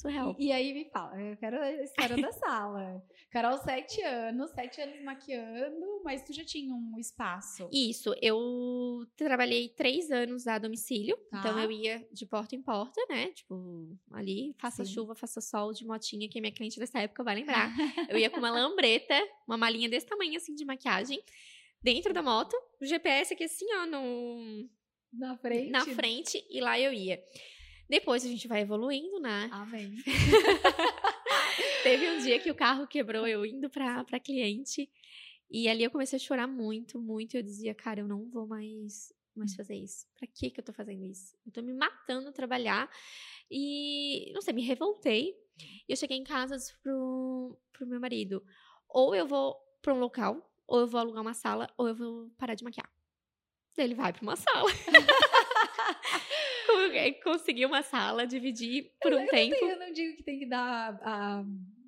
[0.00, 0.34] surreal.
[0.38, 3.02] E, e aí me fala, eu quero a história da sala.
[3.30, 7.68] Carol, sete anos, sete anos maquiando, mas tu já tinha um espaço.
[7.72, 11.38] Isso, eu trabalhei três anos a domicílio, Tá.
[11.40, 13.28] então eu ia de porta em porta, né?
[13.32, 14.92] Tipo, ali, faça Sim.
[14.94, 17.70] chuva, faça sol, de motinha, que a minha cliente dessa época vai lembrar.
[18.08, 19.14] Eu ia com uma lambreta,
[19.46, 21.22] uma malinha desse tamanho, assim, de maquiagem,
[21.82, 24.68] dentro da moto, o GPS aqui assim, ó, no,
[25.12, 25.70] Na frente.
[25.70, 27.22] na frente, e lá eu ia.
[27.90, 29.48] Depois a gente vai evoluindo, né?
[29.50, 29.96] Amém.
[31.82, 34.88] Teve um dia que o carro quebrou, eu indo pra, pra cliente.
[35.50, 37.36] E ali eu comecei a chorar muito, muito.
[37.36, 40.06] Eu dizia, cara, eu não vou mais, mais fazer isso.
[40.16, 41.36] Pra que que eu tô fazendo isso?
[41.44, 42.88] Eu tô me matando trabalhar.
[43.50, 45.34] E, não sei, me revoltei.
[45.88, 48.40] E eu cheguei em casa disse pro, pro meu marido:
[48.88, 52.30] ou eu vou pra um local, ou eu vou alugar uma sala, ou eu vou
[52.38, 52.88] parar de maquiar.
[53.76, 54.70] Daí ele vai pra uma sala.
[57.22, 59.50] Consegui uma sala, dividi por um eu tempo.
[59.52, 61.44] Não tenho- eu não digo que tem que dar a,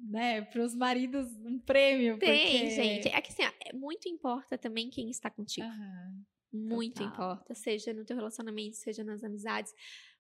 [0.09, 2.19] né, pros maridos um prêmio.
[2.19, 2.71] Tem, porque...
[2.71, 3.09] gente.
[3.09, 5.67] É que assim, ó, é muito importa também quem está contigo.
[5.67, 6.25] Aham.
[6.55, 7.33] muito total.
[7.35, 7.55] importa.
[7.55, 9.73] Seja no teu relacionamento, seja nas amizades.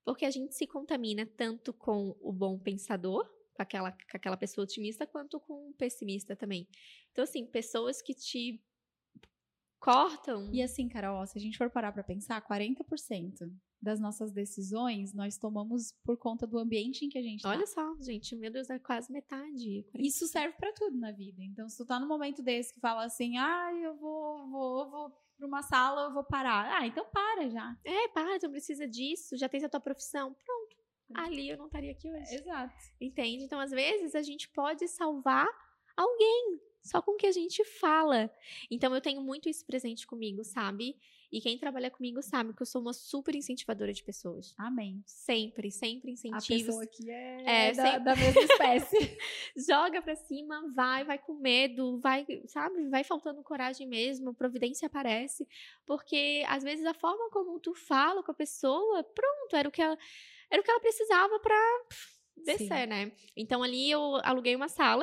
[0.04, 4.64] Porque a gente se contamina tanto com o bom pensador, com aquela, com aquela pessoa
[4.64, 6.66] otimista, quanto com o pessimista também.
[7.12, 8.60] Então, assim, pessoas que te
[9.82, 10.48] cortam.
[10.52, 15.36] E assim, Carol, se a gente for parar pra pensar, 40% das nossas decisões nós
[15.36, 17.50] tomamos por conta do ambiente em que a gente tá.
[17.50, 19.84] Olha só, gente, meu Deus, é quase metade.
[19.94, 21.42] Isso serve pra tudo na vida.
[21.42, 25.10] Então, se tu tá num momento desse que fala assim, ah, eu vou, vou, vou
[25.36, 26.80] pra uma sala, eu vou parar.
[26.80, 27.76] Ah, então para já.
[27.84, 30.32] É, para, tu não precisa disso, já tens a tua profissão.
[30.32, 30.76] Pronto.
[31.14, 32.36] Ali eu não estaria aqui hoje.
[32.36, 32.74] Exato.
[33.00, 33.44] Entende?
[33.44, 35.46] Então, às vezes, a gente pode salvar
[35.96, 38.30] alguém só com o que a gente fala.
[38.70, 40.96] Então, eu tenho muito isso presente comigo, sabe?
[41.30, 44.54] E quem trabalha comigo sabe que eu sou uma super incentivadora de pessoas.
[44.58, 45.02] Amém.
[45.06, 46.66] Sempre, sempre A incentivos.
[46.66, 49.18] pessoa aqui é, É, da, sempre- da mesma espécie.
[49.66, 52.86] Joga pra cima, vai, vai com medo, vai, sabe?
[52.90, 55.48] Vai faltando coragem mesmo, providência aparece.
[55.86, 59.80] Porque, às vezes, a forma como tu fala com a pessoa, pronto, era o que
[59.80, 59.96] ela,
[60.50, 61.56] era o que ela precisava pra
[62.44, 63.10] descer, né?
[63.34, 65.02] Então, ali eu aluguei uma sala.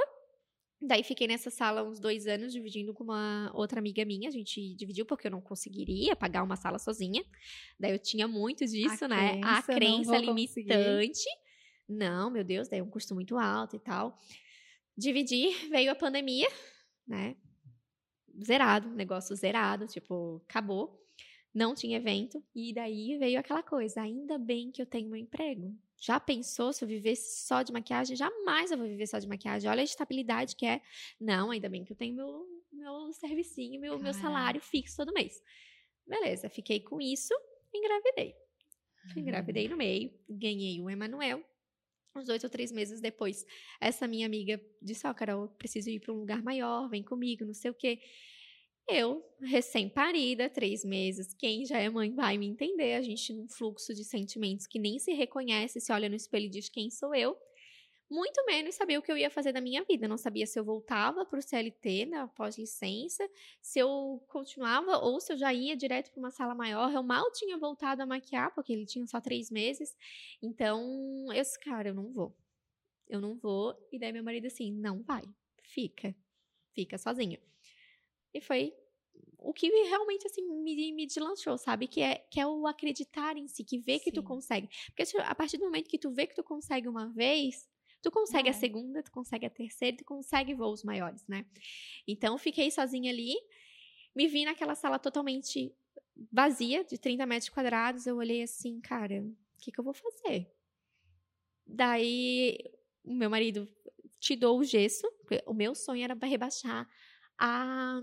[0.82, 4.30] Daí fiquei nessa sala uns dois anos, dividindo com uma outra amiga minha.
[4.30, 7.24] A gente dividiu porque eu não conseguiria pagar uma sala sozinha.
[7.78, 9.42] Daí eu tinha muito disso, A né?
[9.44, 10.70] A crença, não crença vou conseguir.
[10.74, 11.26] limitante.
[11.88, 14.18] Não, meu Deus, daí é um custo muito alto e tal.
[14.96, 16.48] Dividi, veio a pandemia,
[17.06, 17.36] né?
[18.46, 20.99] Zerado, negócio zerado, tipo, acabou.
[21.54, 22.44] Não tinha evento.
[22.54, 25.76] E daí veio aquela coisa: ainda bem que eu tenho meu emprego.
[25.98, 28.16] Já pensou se eu vivesse só de maquiagem?
[28.16, 29.70] Jamais eu vou viver só de maquiagem.
[29.70, 30.82] Olha a estabilidade que é.
[31.20, 35.42] Não, ainda bem que eu tenho meu, meu servicinho, meu, meu salário fixo todo mês.
[36.08, 37.34] Beleza, fiquei com isso,
[37.74, 38.34] engravidei.
[39.16, 41.44] Engravidei no meio, ganhei o Emanuel.
[42.16, 43.46] Uns dois ou três meses depois,
[43.80, 47.46] essa minha amiga disse: Ó, Carol, eu preciso ir para um lugar maior, vem comigo,
[47.46, 48.00] não sei o quê.
[48.92, 52.96] Eu, recém-parida, três meses, quem já é mãe vai me entender.
[52.96, 56.50] A gente num fluxo de sentimentos que nem se reconhece, se olha no espelho e
[56.50, 57.38] diz quem sou eu.
[58.10, 60.08] Muito menos sabia o que eu ia fazer da minha vida.
[60.08, 63.30] Não sabia se eu voltava para o CLT, na pós-licença,
[63.62, 66.92] se eu continuava ou se eu já ia direto para uma sala maior.
[66.92, 69.96] Eu mal tinha voltado a maquiar, porque ele tinha só três meses.
[70.42, 72.36] Então, eu disse, cara, eu não vou.
[73.08, 73.76] Eu não vou.
[73.92, 75.24] E daí meu marido assim, não vai.
[75.62, 76.16] Fica.
[76.74, 77.40] Fica sozinho.
[78.34, 78.74] E foi
[79.38, 81.88] o que realmente, assim, me, me deslanchou, sabe?
[81.88, 84.28] Que é, que é o acreditar em si, que vê que tu Sim.
[84.28, 84.70] consegue.
[84.88, 87.70] Porque a partir do momento que tu vê que tu consegue uma vez,
[88.02, 91.46] tu consegue a segunda, tu consegue a terceira, tu consegue voos maiores, né?
[92.08, 93.36] Então, fiquei sozinha ali,
[94.16, 95.74] me vi naquela sala totalmente
[96.32, 98.06] vazia, de 30 metros quadrados.
[98.06, 100.52] Eu olhei assim, cara, o que, que eu vou fazer?
[101.66, 102.58] Daí,
[103.04, 103.68] o meu marido
[104.20, 105.08] te dou o gesso.
[105.46, 106.90] O meu sonho era rebaixar
[107.40, 108.02] a,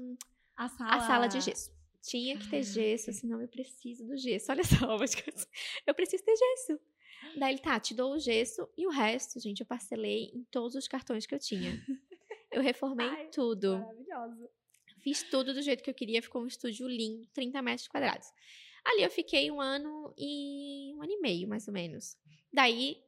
[0.57, 1.71] A sala, a sala de gesso.
[2.03, 4.51] Tinha que ter gesso, senão eu preciso do gesso.
[4.53, 4.97] Olha só,
[5.87, 6.81] eu preciso ter gesso.
[7.39, 10.75] Daí ele, tá, te dou o gesso e o resto, gente, eu parcelei em todos
[10.75, 11.73] os cartões que eu tinha.
[12.51, 13.79] Eu reformei Ai, tudo.
[13.79, 14.51] Maravilhosa.
[15.03, 18.29] Fiz tudo do jeito que eu queria, ficou um estúdio lindo, 30 metros quadrados.
[18.85, 22.17] Ali eu fiquei um ano e um ano e meio, mais ou menos.
[22.53, 23.03] Daí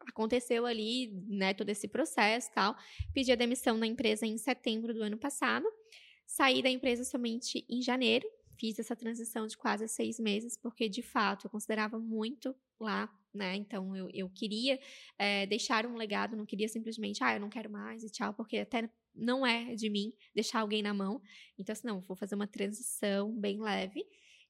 [0.00, 2.76] aconteceu ali, né, todo esse processo tal.
[3.12, 5.66] Pedi a demissão da empresa em setembro do ano passado.
[6.26, 8.26] Saí da empresa somente em janeiro.
[8.58, 13.56] Fiz essa transição de quase seis meses, porque de fato eu considerava muito lá, né?
[13.56, 14.78] Então eu, eu queria
[15.18, 18.58] eh, deixar um legado, não queria simplesmente, ah, eu não quero mais e tchau, porque
[18.58, 21.20] até não é de mim deixar alguém na mão.
[21.58, 24.04] Então, assim, não, vou fazer uma transição bem leve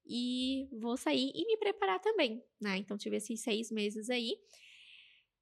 [0.07, 2.77] e vou sair e me preparar também, né?
[2.79, 4.35] Então, tive esses seis meses aí.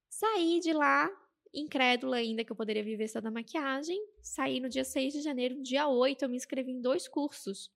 [0.09, 1.09] Saí de lá,
[1.53, 3.97] incrédula ainda que eu poderia viver só da maquiagem.
[4.21, 7.71] Saí no dia 6 de janeiro, no dia 8, eu me inscrevi em dois cursos.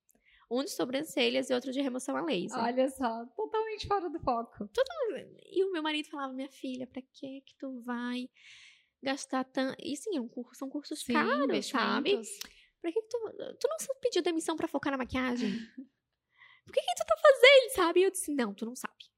[0.50, 2.60] Um de sobrancelhas e outro de remoção a laser.
[2.60, 4.70] Olha só, totalmente fora do foco.
[5.52, 8.30] E o meu marido falava, minha filha, pra que que tu vai
[9.02, 9.76] gastar tanto...
[9.80, 12.22] E sim, um curso, são cursos Sim, caros, sabe?
[12.82, 13.18] Pra que, que tu,
[13.60, 15.52] tu não pediu demissão pra focar na maquiagem?
[16.66, 18.00] Por que que tu tá fazendo, sabe?
[18.02, 19.13] E eu disse, não, tu não sabe.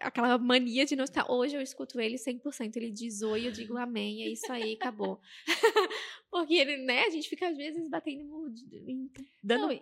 [0.00, 1.30] Aquela mania de não estar.
[1.30, 2.76] Hoje eu escuto ele 100%.
[2.76, 4.22] Ele diz oi, eu digo amém.
[4.22, 5.20] É isso aí, acabou.
[6.30, 8.52] Porque, ele, né, a gente fica às vezes batendo.
[9.42, 9.66] Dando.
[9.68, 9.72] Não,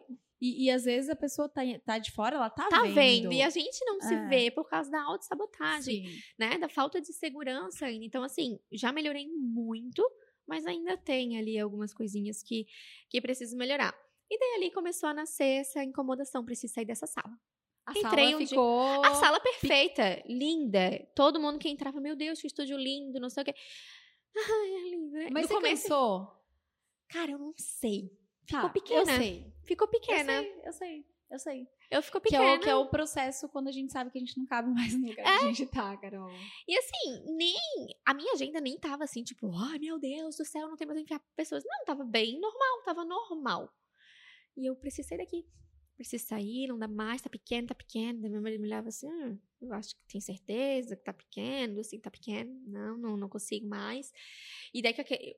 [0.40, 2.94] e, e às vezes a pessoa tá, tá de fora, ela tá, tá vendo.
[2.94, 3.32] vendo.
[3.32, 4.26] E a gente não se É.
[4.28, 6.06] vê por causa da autossabotagem.
[6.08, 6.18] Sim.
[6.36, 6.58] né?
[6.58, 8.04] Da falta de segurança ainda.
[8.04, 10.04] Então, assim, já melhorei muito,
[10.46, 12.66] mas ainda tem ali algumas coisinhas que,
[13.08, 13.94] que preciso melhorar.
[14.28, 17.38] E daí ali começou a nascer essa incomodação, preciso sair dessa sala.
[17.86, 19.04] A Entrei sala um dia- ficou...
[19.04, 21.04] A sala perfeita, linda.
[21.16, 23.54] Todo mundo que entrava, meu Deus, que estúdio lindo, não sei o quê.
[24.36, 25.28] Ai, é lindo, né?
[25.32, 26.32] Mas no você começo, cansou?
[27.08, 28.10] cara, eu não sei.
[28.48, 29.00] Tá, pequena.
[29.00, 29.52] Eu sei.
[29.64, 30.40] Ficou Eu pequena.
[30.40, 31.68] sei, eu sei, eu sei.
[31.90, 32.56] Eu fico Que é, pequena.
[32.56, 34.94] o, que é o processo quando a gente sabe que a gente não cabe mais
[34.94, 35.38] no lugar É.
[35.38, 36.30] que a gente tá, Carol.
[36.66, 37.54] E assim, nem.
[38.06, 40.96] A minha agenda nem tava assim, tipo, ai meu Deus do céu, não tem mais
[40.98, 41.62] onde enfiar pessoas.
[41.66, 43.70] Não, tava bem normal, tava normal.
[44.56, 45.20] E eu preciso sair
[46.02, 46.10] daqui.
[46.10, 48.20] Preciso sair, não dá mais, tá pequeno, tá pequeno.
[48.20, 51.80] Daí meu marido me olhava assim, hum, eu acho que tem certeza que tá pequeno,
[51.80, 52.60] assim, tá pequeno.
[52.66, 54.12] Não, não, não consigo mais.
[54.74, 55.36] E daí que aque-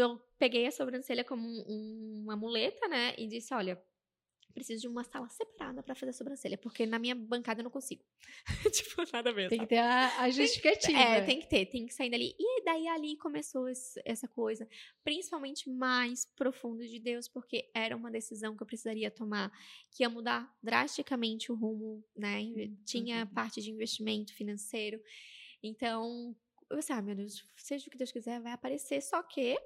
[0.00, 3.14] eu peguei a sobrancelha como um- um- uma muleta, né?
[3.18, 3.82] E disse, olha,
[4.54, 7.70] preciso de uma sala separada pra fazer a sobrancelha, porque na minha bancada eu não
[7.70, 8.02] consigo.
[8.72, 9.50] tipo, nada mesmo.
[9.50, 10.98] Tem que ter a, a justificativa.
[10.98, 12.34] É, tem que ter, tem que sair dali.
[12.38, 14.66] E daí ali começou esse- essa coisa,
[15.02, 19.50] principalmente mais profundo de Deus, porque era uma decisão que eu precisaria tomar,
[19.90, 22.40] que ia mudar drasticamente o rumo, né?
[22.40, 23.34] Inve- Tinha uhum.
[23.34, 25.02] parte de investimento financeiro.
[25.62, 26.34] Então,
[26.70, 29.00] eu pensei, ah, meu Deus, seja o que Deus quiser, vai aparecer.
[29.02, 29.56] Só que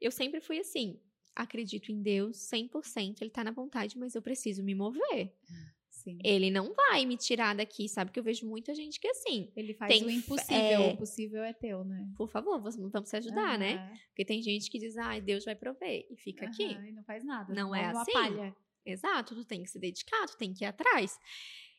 [0.00, 1.00] eu sempre fui assim.
[1.34, 5.32] Acredito em Deus 100%, ele tá na vontade, mas eu preciso me mover.
[5.88, 6.18] Sim.
[6.24, 8.10] Ele não vai me tirar daqui, sabe?
[8.10, 9.52] Que eu vejo muita gente que é assim.
[9.54, 10.58] Ele faz Tem o impossível.
[10.58, 10.92] é.
[10.92, 12.10] O possível é teu, né?
[12.16, 13.74] por favor, vamos, se ajudar, né?
[13.74, 16.74] Aham, Porque tem gente que diz, ah, Deus vai prover e fica aqui.
[16.74, 17.54] aham, E não faz nada.
[17.54, 18.12] Não é uma assim.
[18.12, 18.56] palha.
[18.84, 21.18] Exato, tu tem que se dedicar, tu tem que ir atrás.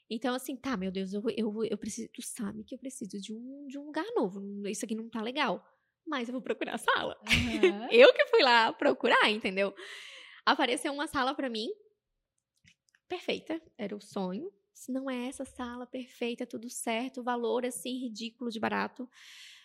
[0.09, 3.33] Então, assim, tá, meu Deus, eu, eu, eu preciso, tu sabe que eu preciso de
[3.33, 4.67] um, de um lugar novo.
[4.67, 5.65] Isso aqui não tá legal.
[6.05, 7.17] Mas eu vou procurar a sala.
[7.27, 7.87] Aham.
[7.91, 9.73] Eu que fui lá procurar, entendeu?
[10.45, 11.69] Apareceu uma sala pra mim.
[13.07, 14.51] Perfeita, era o sonho.
[14.73, 19.09] Se não é essa sala perfeita, tudo certo, valor assim ridículo de barato.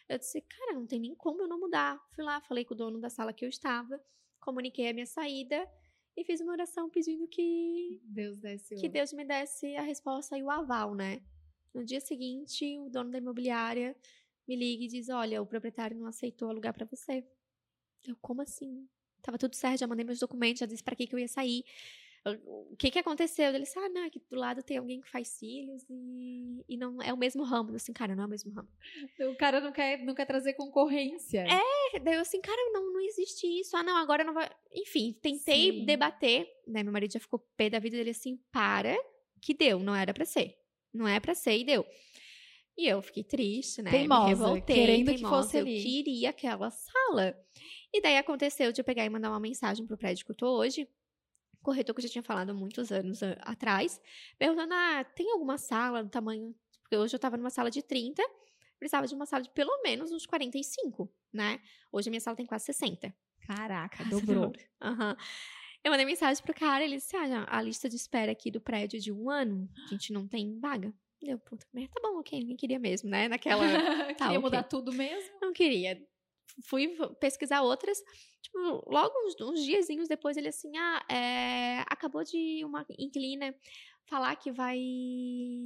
[0.09, 2.01] Eu disse, cara, não tem nem como eu não mudar.
[2.15, 4.01] Fui lá, falei com o dono da sala que eu estava,
[4.41, 5.69] comuniquei a minha saída
[6.17, 8.81] e fiz uma oração pedindo que Deus desce o...
[8.81, 11.23] que Deus me desse a resposta e o aval, né?
[11.75, 13.97] No dia seguinte, o dono da imobiliária
[14.49, 17.25] me liga e diz: Olha, o proprietário não aceitou alugar pra você.
[18.07, 18.89] Eu, como assim?
[19.23, 21.65] Tava tudo certo, já mandei meus documentos, já disse pra que que eu ia sair.
[22.45, 23.49] O que que aconteceu?
[23.49, 27.01] Ele disse: Ah, não, aqui do lado tem alguém que faz cílios e, e não
[27.01, 27.71] é o mesmo ramo.
[27.71, 28.69] Eu assim, cara, não é o mesmo ramo.
[29.21, 31.47] O cara não quer, não quer trazer concorrência.
[31.47, 33.77] É, Daí eu assim, cara, não, não existe isso.
[33.77, 34.51] Ah, não, agora não vai.
[34.75, 35.85] Enfim, tentei Sim.
[35.85, 36.47] debater.
[36.67, 36.83] Né?
[36.83, 38.97] Meu marido já ficou pé da vida dele assim, para,
[39.41, 40.59] que deu, não era pra ser.
[40.93, 41.87] Não é pra ser e deu.
[42.79, 43.91] E eu fiquei triste, né?
[43.91, 45.83] Teimosa, Me revoltei, querendo que teimosa, fosse eu ali.
[45.83, 47.37] queria aquela sala.
[47.93, 50.57] E daí aconteceu de eu pegar e mandar uma mensagem pro prédio que eu tô
[50.57, 50.89] hoje.
[51.61, 54.01] Corretor que eu já tinha falado há muitos anos atrás,
[54.39, 56.55] perguntando: ah, tem alguma sala do tamanho.
[56.83, 58.23] Porque hoje eu tava numa sala de 30,
[58.79, 61.61] precisava de uma sala de pelo menos uns 45, né?
[61.91, 63.13] Hoje a minha sala tem quase 60.
[63.45, 64.53] Caraca, dobrou.
[64.81, 65.17] Aham.
[65.83, 68.97] Eu mandei mensagem pro cara, ele disse: Ah, a lista de espera aqui do prédio
[68.99, 70.95] é de um ano, a gente não tem vaga.
[71.21, 73.29] Deu, puta merda, tá bom, ok, nem queria mesmo, né?
[73.29, 73.65] Naquela.
[74.17, 74.39] Queria ok.
[74.39, 75.39] mudar tudo mesmo?
[75.43, 76.01] não queria.
[76.65, 77.99] Fui pesquisar outras.
[78.41, 83.55] Tipo, logo uns, uns diazinhos depois, ele assim: Ah, é, acabou de uma inquilina
[84.07, 84.79] falar que vai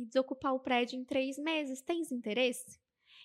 [0.07, 1.83] desocupar o prédio em três meses.
[1.83, 2.79] Tens interesse?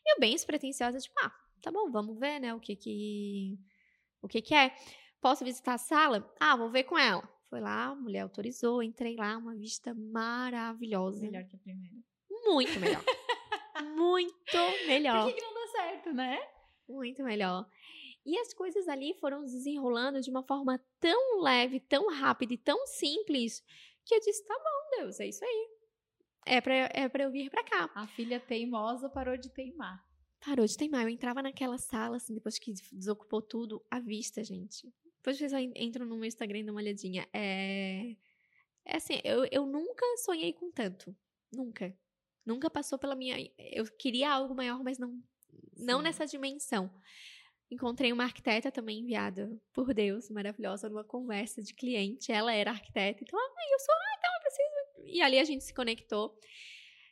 [0.06, 2.54] E eu, bem despretensiosa, tipo, ah, tá bom, vamos ver, né?
[2.54, 3.58] O que que.
[4.22, 4.76] O que que é?
[5.22, 6.34] Posso visitar a sala?
[6.40, 7.28] Ah, vou ver com ela.
[7.50, 11.22] Foi lá, a mulher autorizou, entrei lá, uma vista maravilhosa.
[11.22, 11.96] Melhor que a primeira.
[12.54, 13.04] Muito melhor.
[13.96, 15.24] Muito melhor.
[15.26, 16.40] Por que, que não dá certo, né?
[16.88, 17.68] Muito melhor.
[18.26, 22.86] E as coisas ali foram desenrolando de uma forma tão leve, tão rápida e tão
[22.88, 23.64] simples
[24.06, 25.70] que eu disse: tá bom, Deus, é isso aí.
[26.46, 27.90] É pra, é pra eu vir pra cá.
[27.94, 30.02] A filha teimosa parou de teimar.
[30.46, 31.04] Parou de teimar.
[31.04, 34.90] Eu entrava naquela sala, assim, depois que desocupou tudo, à vista, gente.
[35.18, 37.28] Depois vocês entram no meu Instagram e dão uma olhadinha.
[37.34, 38.16] É.
[38.86, 41.14] É assim, eu, eu nunca sonhei com tanto.
[41.52, 41.94] Nunca.
[42.48, 43.36] Nunca passou pela minha.
[43.58, 45.22] Eu queria algo maior, mas não.
[45.78, 46.04] não Sim.
[46.04, 46.90] nessa dimensão.
[47.70, 52.32] Encontrei uma arquiteta também enviada por Deus, maravilhosa, numa conversa de cliente.
[52.32, 55.18] Ela era arquiteta, então, ah, eu sou, ah, então eu preciso.
[55.18, 56.40] E ali a gente se conectou.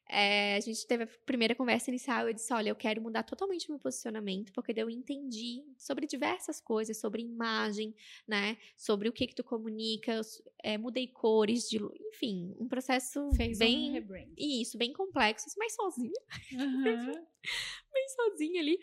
[0.07, 2.27] É, a gente teve a primeira conversa inicial.
[2.27, 6.61] Eu disse: Olha, eu quero mudar totalmente meu posicionamento, porque daí eu entendi sobre diversas
[6.61, 7.93] coisas, sobre imagem,
[8.27, 8.57] né?
[8.77, 10.21] Sobre o que que tu comunica.
[10.63, 11.79] é, mudei cores, de,
[12.09, 13.89] enfim, um processo Fez bem.
[13.89, 14.27] um rebrand.
[14.37, 16.21] Isso, bem complexo, mas sozinha,
[16.53, 17.25] Aham.
[17.95, 18.79] bem sozinha ali.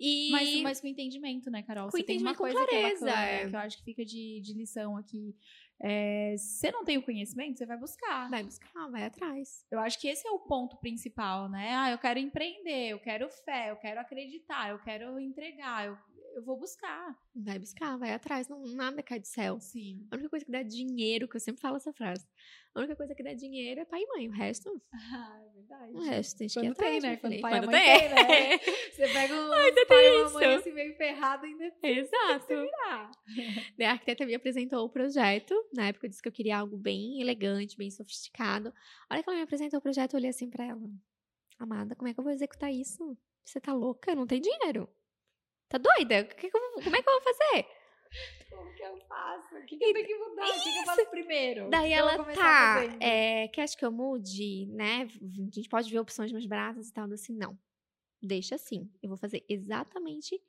[0.00, 1.90] E Mas, mas com entendimento, né, Carol?
[1.90, 3.48] Com Você tem uma coisa que é clareza, bacana, é.
[3.48, 5.36] que eu acho que fica de, de lição aqui.
[5.80, 8.30] É, se você não tem o conhecimento, você vai buscar.
[8.30, 9.66] vai buscar, vai atrás.
[9.70, 11.74] Eu acho que esse é o ponto principal, né?
[11.74, 15.98] Ah, eu quero empreender, eu quero fé, eu quero acreditar, eu quero entregar, eu,
[16.34, 17.16] eu vou buscar.
[17.34, 18.48] Vai buscar, vai atrás.
[18.48, 19.58] Não, nada cai do céu.
[19.60, 20.06] Sim.
[20.10, 22.26] A única coisa que dá dinheiro, que eu sempre falo essa frase.
[22.74, 24.28] A única coisa que dá dinheiro é pai e mãe.
[24.28, 25.92] O resto, Ah, é verdade.
[25.92, 27.10] o resto tem que ir Quando tem, atrás, né?
[27.10, 27.98] meu Quando pai e Quando mãe tem.
[28.00, 28.58] tem, né?
[28.94, 32.46] Você pega um Ainda pai tem e uma mãe assim meio ferrado ainda Exato.
[32.48, 33.10] virar.
[33.78, 35.54] Daí a arquiteta me apresentou o projeto.
[35.72, 38.72] Na época eu disse que eu queria algo bem elegante, bem sofisticado.
[39.08, 40.80] A hora que ela me apresentou o projeto, eu olhei assim pra ela.
[41.58, 43.16] Amada, como é que eu vou executar isso?
[43.44, 44.14] Você tá louca?
[44.14, 44.88] Não tem dinheiro.
[45.74, 46.24] Tá doida?
[46.24, 47.66] Como é que eu vou fazer?
[48.48, 49.56] Como que eu faço?
[49.56, 50.48] O que, que eu tenho que mudar?
[50.48, 51.68] O que, que eu faço primeiro?
[51.68, 55.02] Daí ela tá, é, quer que eu mude, né?
[55.02, 57.08] A gente pode ver opções mais baratas e tal.
[57.08, 57.58] Eu assim, não.
[58.22, 58.88] Deixa assim.
[59.02, 60.40] Eu vou fazer exatamente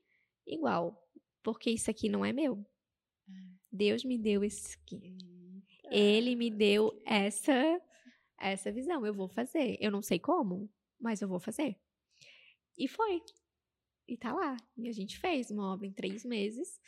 [0.46, 0.96] igual.
[1.42, 2.64] Porque isso aqui não é meu.
[3.72, 5.18] Deus me deu isso aqui.
[5.90, 7.82] Ele me deu essa
[8.40, 9.04] essa visão.
[9.04, 9.76] Eu vou fazer.
[9.80, 11.76] Eu não sei como, mas eu vou fazer.
[12.78, 13.24] E foi.
[14.08, 14.58] E tá lá.
[14.78, 16.80] E a gente fez uma obra em três meses.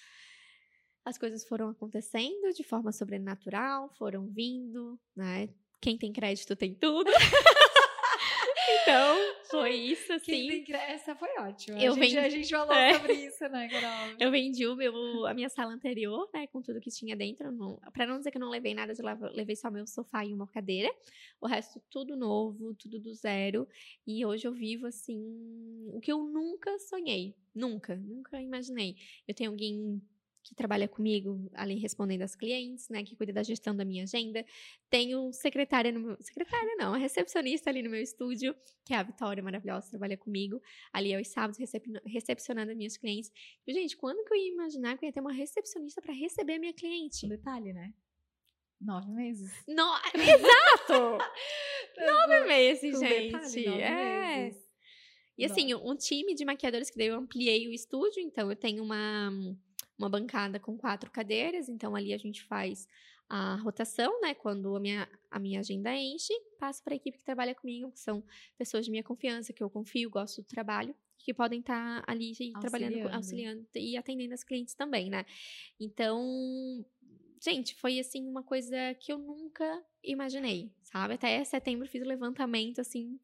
[1.03, 5.49] As coisas foram acontecendo de forma sobrenatural, foram vindo, né?
[5.81, 7.09] Quem tem crédito tem tudo.
[8.81, 9.17] então,
[9.49, 10.63] foi isso, assim.
[10.63, 11.77] cre- Essa foi ótima.
[11.81, 12.93] Eu a, gente, vendi- a gente falou É.
[12.93, 14.15] sobre isso, né, Carol?
[14.19, 17.51] Eu vendi o meu, a minha sala anterior, né, com tudo que tinha dentro.
[17.51, 20.33] Não, pra não dizer que eu não levei nada eu levei só meu sofá e
[20.33, 20.93] uma cadeira.
[21.41, 23.67] O resto tudo novo, tudo do zero.
[24.05, 25.19] E hoje eu vivo, assim,
[25.93, 27.35] o que eu nunca sonhei.
[27.53, 28.95] Nunca, nunca imaginei.
[29.27, 30.01] Eu tenho alguém
[30.47, 34.45] que trabalha comigo ali respondendo às clientes, né, que cuida da gestão da minha agenda.
[34.89, 39.03] Tenho secretária no meu, secretária não, a recepcionista ali no meu estúdio, que é a
[39.03, 40.61] Vitória maravilhosa, trabalha comigo,
[40.93, 43.31] ali aos sábados recep- recepcionando as minhas clientes.
[43.65, 46.53] E, gente, quando que eu ia imaginar que eu ia ter uma recepcionista para receber
[46.53, 47.25] a minha cliente?
[47.25, 47.93] Um detalhe, né?
[48.79, 49.51] Nove meses.
[49.67, 49.83] No...
[50.13, 51.17] Exato!
[51.97, 53.31] Nove meses, Com gente.
[53.33, 54.37] detalhe, nove é.
[54.37, 54.67] meses.
[55.37, 58.83] E assim, um time de maquiadores que daí eu ampliei o estúdio, então eu tenho
[58.83, 59.29] uma,
[59.97, 62.87] uma bancada com quatro cadeiras, então ali a gente faz
[63.29, 64.33] a rotação, né?
[64.33, 67.99] Quando a minha, a minha agenda enche, passo para a equipe que trabalha comigo, que
[67.99, 68.23] são
[68.57, 72.93] pessoas de minha confiança, que eu confio, gosto do trabalho, que podem estar ali trabalhando,
[72.93, 73.15] com- Auxiliando.
[73.15, 75.25] auxiliando e atendendo as clientes também, né?
[75.79, 76.85] Então,
[77.43, 81.15] gente, foi assim uma coisa que eu nunca imaginei, sabe?
[81.15, 83.19] Até setembro fiz o levantamento, assim,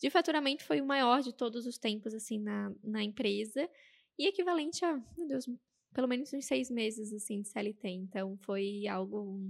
[0.00, 3.68] de faturamento foi o maior de todos os tempos, assim, na, na empresa.
[4.16, 5.48] E equivalente a, meu Deus,
[5.92, 7.88] pelo menos uns seis meses, assim, de CLT.
[7.88, 9.40] Então, foi algo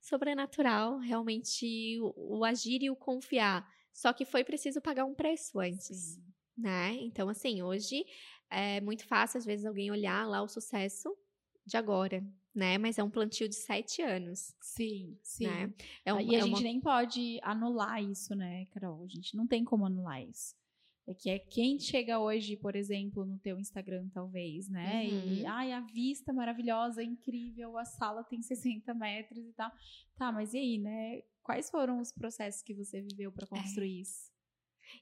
[0.00, 3.66] sobrenatural, realmente, o, o agir e o confiar.
[3.92, 6.22] Só que foi preciso pagar um preço antes, Sim.
[6.56, 6.94] né?
[7.00, 8.04] Então, assim, hoje
[8.50, 11.16] é muito fácil, às vezes, alguém olhar lá o sucesso
[11.64, 12.22] de agora,
[12.54, 12.76] né?
[12.76, 15.44] Mas é um plantio de sete anos, Sim, sim.
[15.46, 15.72] né?
[16.04, 19.04] É um, e a é gente uma- nem pode anular isso, né, Carol?
[19.04, 20.54] A gente não tem como anular isso.
[21.06, 25.06] É que é quem chega hoje, por exemplo, no teu Instagram, talvez, né?
[25.06, 25.48] E, Uhum.
[25.48, 29.70] ai, a vista maravilhosa, incrível, a sala tem 60 metros e tal.
[30.16, 31.22] Tá, mas e aí, né?
[31.42, 34.32] Quais foram os processos que você viveu para construir isso?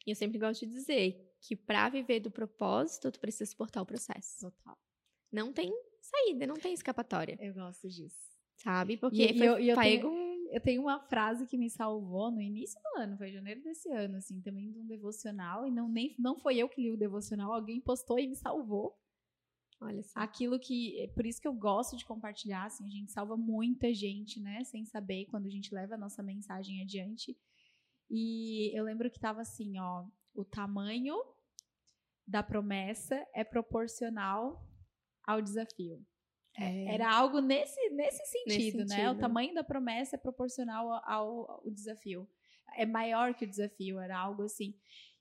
[0.05, 3.87] E eu sempre gosto de dizer que para viver do propósito, tu precisa suportar o
[3.87, 4.41] processo.
[4.51, 4.77] Total.
[5.31, 8.17] Não tem saída, não tem escapatória, Eu gosto disso.
[8.57, 8.97] sabe?
[8.97, 10.09] Porque E- e foi eu- e eu pego...
[10.53, 14.19] Eu tenho uma frase que me salvou no início do ano, foi janeiro desse ano,
[14.19, 17.55] assim, também de um devocional, e não, nem, não foi eu que li o devocional,
[17.55, 18.95] alguém postou e me salvou.
[19.81, 20.21] Olha só.
[20.21, 21.01] aquilo que.
[21.01, 24.63] é Por isso que eu gosto de compartilhar, assim, a gente salva muita gente, né?
[24.65, 27.35] Sem saber quando a gente leva a nossa mensagem adiante.
[28.11, 31.17] E eu lembro que tava assim, ó, o tamanho
[32.27, 34.63] da promessa é proporcional
[35.27, 36.05] ao desafio.
[36.59, 36.95] É.
[36.95, 39.11] Era algo nesse, nesse sentido, né?
[39.11, 42.29] O tamanho da promessa é proporcional ao, ao desafio.
[42.77, 44.75] É maior que o desafio, era algo assim.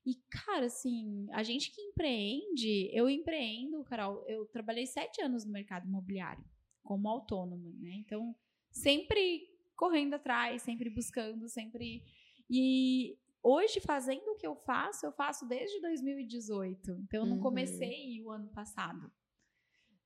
[0.05, 5.51] E, cara, assim, a gente que empreende, eu empreendo, Carol, eu trabalhei sete anos no
[5.51, 6.43] mercado imobiliário,
[6.84, 7.91] como autônoma, né?
[7.95, 8.36] Então,
[8.71, 12.03] sempre correndo atrás, sempre buscando, sempre.
[12.49, 16.91] E hoje, fazendo o que eu faço, eu faço desde 2018.
[17.03, 17.41] Então, eu não uhum.
[17.41, 19.11] comecei o ano passado.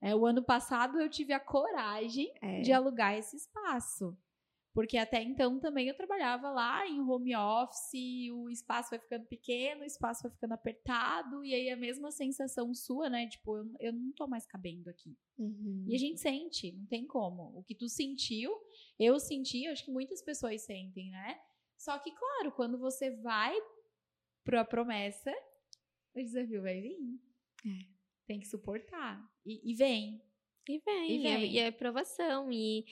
[0.01, 2.61] É, o ano passado eu tive a coragem é.
[2.61, 4.17] de alugar esse espaço.
[4.75, 9.83] Porque até então também eu trabalhava lá em home office, o espaço vai ficando pequeno,
[9.83, 13.25] o espaço vai ficando apertado, e aí a mesma sensação sua, né?
[13.29, 15.17] Tipo, eu, eu não tô mais cabendo aqui.
[15.37, 15.85] Uhum.
[15.87, 17.57] E a gente sente, não tem como.
[17.57, 18.51] O que tu sentiu,
[18.99, 21.39] eu senti, acho que muitas pessoas sentem, né?
[21.77, 23.55] Só que, claro, quando você vai
[24.43, 25.33] pra promessa,
[26.13, 26.97] o desafio vai vir.
[27.65, 27.94] É.
[28.27, 29.23] Tem que suportar.
[29.45, 30.21] E, e vem.
[30.67, 31.11] E vem.
[31.11, 31.23] E, vem.
[31.23, 32.51] e, é, e é aprovação.
[32.51, 32.85] E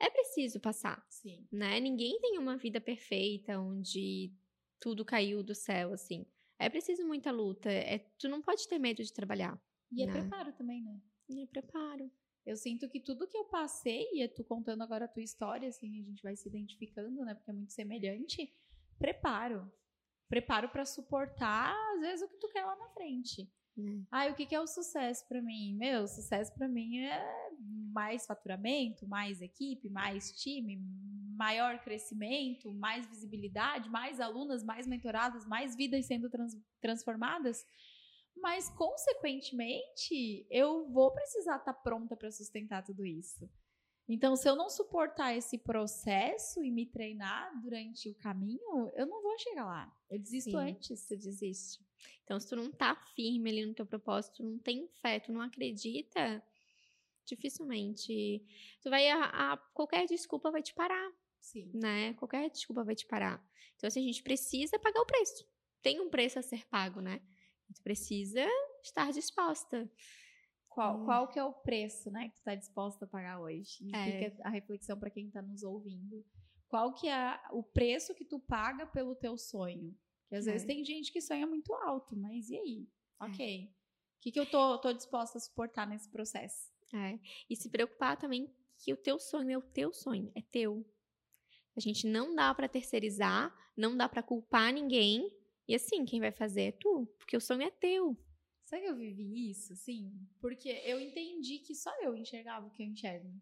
[0.00, 1.04] é preciso passar.
[1.10, 1.46] Sim.
[1.52, 1.80] Né?
[1.80, 4.32] Ninguém tem uma vida perfeita onde
[4.80, 6.26] tudo caiu do céu, assim.
[6.58, 7.70] É preciso muita luta.
[7.70, 9.60] É, tu não pode ter medo de trabalhar.
[9.92, 10.12] E é né?
[10.12, 11.00] é preparo também, né?
[11.28, 12.10] E é preparo.
[12.44, 15.68] Eu sinto que tudo que eu passei, e é tu contando agora a tua história,
[15.68, 17.34] assim, a gente vai se identificando, né?
[17.34, 18.52] Porque é muito semelhante.
[18.98, 19.70] Preparo.
[20.28, 23.50] Preparo para suportar, às vezes, o que tu quer lá na frente.
[23.78, 24.04] Hum.
[24.10, 25.76] Ah, o que, que é o sucesso para mim?
[25.76, 27.50] Meu, sucesso para mim é
[27.92, 30.76] mais faturamento, mais equipe, mais time,
[31.36, 37.64] maior crescimento, mais visibilidade, mais alunas, mais mentoradas, mais vidas sendo trans transformadas.
[38.36, 43.48] Mas, consequentemente, eu vou precisar estar tá pronta para sustentar tudo isso.
[44.08, 49.22] Então, se eu não suportar esse processo e me treinar durante o caminho, eu não
[49.22, 49.94] vou chegar lá.
[50.10, 51.00] Eu desisto Sim, antes.
[51.00, 51.87] Você desiste.
[52.24, 55.40] Então, se tu não tá firme ali no teu propósito, não tem fé, tu não
[55.40, 56.42] acredita,
[57.24, 58.42] dificilmente.
[58.82, 61.12] Tu vai a, a, qualquer desculpa vai te parar.
[61.40, 61.70] Sim.
[61.74, 62.14] Né?
[62.14, 63.42] Qualquer desculpa vai te parar.
[63.76, 65.46] Então, assim, a gente precisa pagar o preço.
[65.82, 67.20] Tem um preço a ser pago, né?
[67.74, 68.46] Tu precisa
[68.82, 69.90] estar disposta.
[70.68, 71.04] Qual, hum.
[71.04, 73.78] qual que é o preço, né, que tu tá disposta a pagar hoje?
[73.80, 74.30] E é.
[74.30, 76.24] fica a reflexão para quem tá nos ouvindo.
[76.68, 79.96] Qual que é o preço que tu paga pelo teu sonho?
[80.28, 80.52] Que às é.
[80.52, 82.88] vezes tem gente que sonha muito alto, mas e aí?
[83.20, 83.24] É.
[83.24, 83.64] Ok.
[83.64, 86.72] O que, que eu tô, tô disposta a suportar nesse processo?
[86.94, 87.18] É.
[87.48, 90.84] E se preocupar também que o teu sonho é o teu sonho, é teu.
[91.76, 95.32] A gente não dá para terceirizar, não dá para culpar ninguém.
[95.66, 98.16] E assim, quem vai fazer é tu, porque o sonho é teu.
[98.64, 100.12] Sabe que eu vivi isso, assim?
[100.40, 103.32] Porque eu entendi que só eu enxergava o que eu enxergo.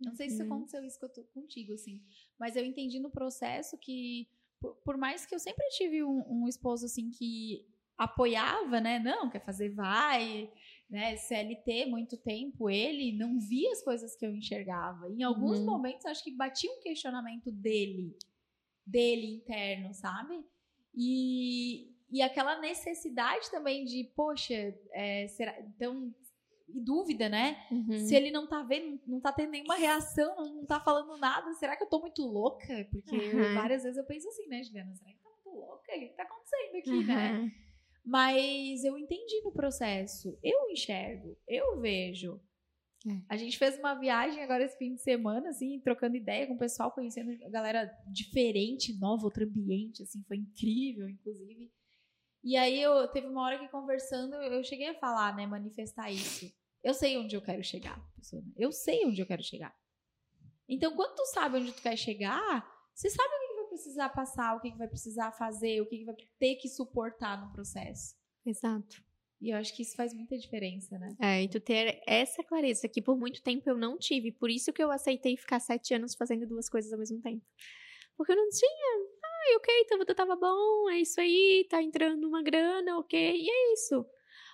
[0.00, 0.46] Não sei se uhum.
[0.46, 0.98] aconteceu isso
[1.32, 2.00] contigo, assim.
[2.38, 4.28] Mas eu entendi no processo que,
[4.60, 8.98] por, por mais que eu sempre tive um, um, esposo, assim, que apoiava, né?
[8.98, 10.50] Não, quer fazer, vai.
[10.88, 11.16] Né?
[11.16, 15.10] CLT, muito tempo, ele não via as coisas que eu enxergava.
[15.10, 15.66] Em alguns uhum.
[15.66, 18.16] momentos, acho que batia um questionamento dele,
[18.86, 20.42] dele interno, sabe?
[20.94, 26.14] E, e aquela necessidade também de, poxa, é, será, então,
[26.68, 27.56] e dúvida, né?
[27.70, 27.98] Uhum.
[28.06, 31.76] Se ele não tá vendo, não tá tendo nenhuma reação, não tá falando nada, será
[31.76, 32.86] que eu tô muito louca?
[32.90, 33.54] Porque uhum.
[33.54, 34.94] várias vezes eu penso assim, né, Juliana?
[34.94, 35.96] Será que tá muito louca?
[35.96, 37.06] O que tá acontecendo aqui, uhum.
[37.06, 37.52] né?
[38.04, 42.40] Mas eu entendi no processo, eu enxergo, eu vejo.
[43.06, 43.20] É.
[43.28, 46.58] A gente fez uma viagem agora esse fim de semana, assim, trocando ideia com o
[46.58, 51.70] pessoal, conhecendo a galera diferente, nova, outro ambiente, assim, foi incrível, inclusive.
[52.42, 56.50] E aí eu teve uma hora que conversando, eu cheguei a falar, né, manifestar isso.
[56.82, 58.42] Eu sei onde eu quero chegar, pessoa.
[58.56, 59.74] Eu sei onde eu quero chegar.
[60.68, 64.56] Então, quando tu sabe onde tu quer chegar, você sabe o que vai precisar passar,
[64.56, 68.14] o que vai precisar fazer, o que vai ter que suportar no processo.
[68.44, 69.02] Exato.
[69.40, 71.16] E eu acho que isso faz muita diferença, né?
[71.20, 74.32] É, e tu ter essa clareza que por muito tempo eu não tive.
[74.32, 77.44] Por isso que eu aceitei ficar sete anos fazendo duas coisas ao mesmo tempo.
[78.16, 79.06] Porque eu não tinha.
[79.48, 83.72] Ai, ok, tudo tava bom, é isso aí, tá entrando uma grana, ok, e é
[83.72, 84.04] isso.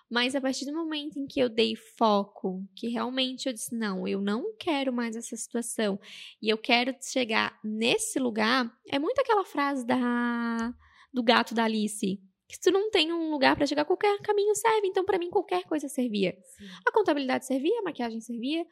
[0.09, 4.07] Mas a partir do momento em que eu dei foco, que realmente eu disse, não,
[4.07, 5.99] eu não quero mais essa situação
[6.40, 10.72] e eu quero chegar nesse lugar, é muito aquela frase da
[11.12, 14.55] do gato da Alice, que se tu não tem um lugar para chegar, qualquer caminho
[14.55, 14.88] serve.
[14.88, 16.36] Então, para mim, qualquer coisa servia.
[16.42, 16.64] Sim.
[16.86, 18.66] A contabilidade servia, a maquiagem servia.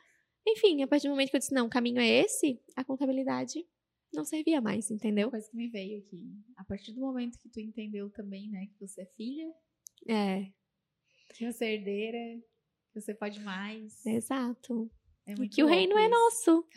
[0.47, 3.65] Enfim, a partir do momento que eu disse, não, o caminho é esse, a contabilidade
[4.13, 5.31] não servia mais, entendeu?
[5.31, 6.31] Coisa que me veio aqui.
[6.57, 9.53] A partir do momento que tu entendeu também, né, que você é filha.
[10.09, 10.47] É.
[11.35, 12.41] Que você é herdeira,
[12.93, 14.05] que você pode mais.
[14.05, 14.91] Exato.
[15.27, 16.07] É e que o reino é isso.
[16.07, 16.69] é nosso,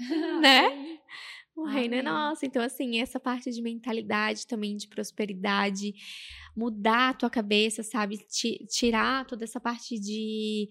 [0.41, 0.99] né?
[1.55, 2.45] O reino é nosso.
[2.45, 5.93] Então, assim, essa parte de mentalidade também, de prosperidade,
[6.55, 8.19] mudar a tua cabeça, sabe?
[8.69, 10.69] tirar toda essa parte de,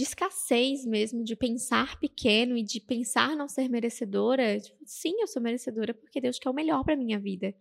[0.00, 4.58] de escassez mesmo, de pensar pequeno e de pensar não ser merecedora.
[4.58, 7.54] Tipo, sim, eu sou merecedora porque Deus quer o melhor para minha vida.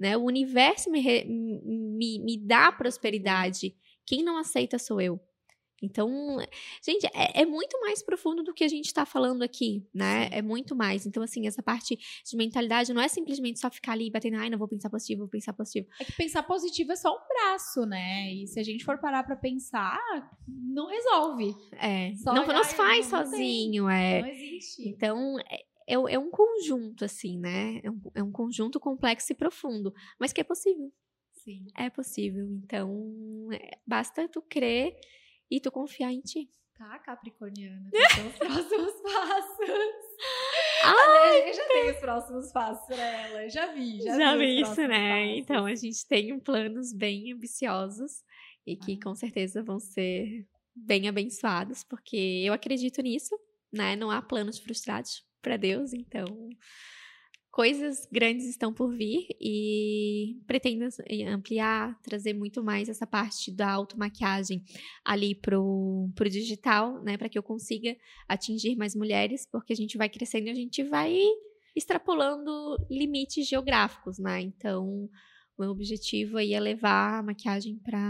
[0.00, 0.16] Né?
[0.16, 3.76] O universo me, me, me dá prosperidade.
[4.06, 5.20] Quem não aceita sou eu.
[5.82, 6.38] Então,
[6.84, 10.28] gente, é, é muito mais profundo do que a gente está falando aqui, né?
[10.30, 11.04] É muito mais.
[11.06, 14.58] Então, assim, essa parte de mentalidade não é simplesmente só ficar ali batendo, ai, não
[14.58, 15.88] vou pensar positivo, vou pensar positivo.
[16.00, 18.32] É que pensar positivo é só um braço, né?
[18.32, 20.00] E se a gente for parar para pensar,
[20.46, 21.54] não resolve.
[21.72, 22.14] É.
[22.16, 23.96] Só não, não se faz não sozinho, tem.
[23.96, 24.22] é.
[24.22, 24.88] Não existe.
[24.88, 27.80] Então, é, é, é, um conjunto, assim, né?
[27.82, 30.92] É um, é um conjunto complexo e profundo, mas que é possível.
[31.32, 31.66] Sim.
[31.76, 32.46] É possível.
[32.64, 34.96] Então, é, basta tu crer
[35.52, 36.48] e tu confiar em ti.
[36.78, 37.90] Tá, Capricorniana.
[38.14, 39.68] São os próximos passos.
[40.82, 43.48] Ai, eu já tenho os próximos passos pra ela.
[43.50, 44.38] Já vi, já, já vi.
[44.38, 45.26] vi isso, né?
[45.26, 45.38] Passos.
[45.38, 48.24] Então, a gente tem planos bem ambiciosos
[48.66, 49.04] e que ah.
[49.04, 53.38] com certeza vão ser bem abençoados, porque eu acredito nisso,
[53.70, 53.94] né?
[53.94, 56.24] Não há planos frustrados para Deus, então
[57.52, 60.86] coisas grandes estão por vir e pretendo
[61.28, 64.64] ampliar, trazer muito mais essa parte da automaquiagem
[65.04, 67.94] ali pro, pro digital, né, para que eu consiga
[68.26, 71.14] atingir mais mulheres, porque a gente vai crescendo e a gente vai
[71.76, 72.50] extrapolando
[72.90, 74.40] limites geográficos, né?
[74.40, 75.08] Então,
[75.56, 78.00] o meu objetivo aí é levar a maquiagem para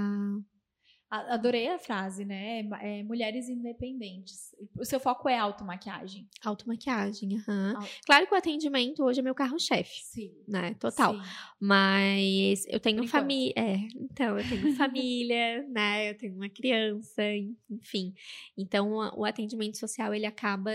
[1.14, 2.66] Adorei a frase, né?
[2.80, 4.56] É, mulheres independentes.
[4.78, 6.26] O seu foco é automaquiagem.
[6.42, 7.74] Automaquiagem, aham.
[7.78, 7.86] Uhum.
[8.06, 10.00] Claro que o atendimento hoje é meu carro-chefe.
[10.04, 10.32] Sim.
[10.48, 10.72] Né?
[10.80, 11.12] Total.
[11.14, 11.20] Sim.
[11.60, 13.52] Mas eu tenho família.
[13.54, 16.08] É, então, eu tenho família, né?
[16.08, 17.22] Eu tenho uma criança,
[17.70, 18.14] enfim.
[18.56, 20.72] Então, o atendimento social, ele acaba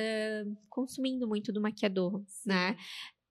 [0.69, 2.49] consumindo muito do maquiador, Sim.
[2.49, 2.77] né?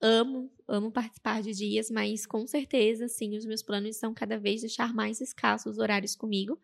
[0.01, 4.61] amo, amo participar de dias, mas com certeza, sim, os meus planos são cada vez
[4.61, 6.61] deixar mais escassos os horários comigo,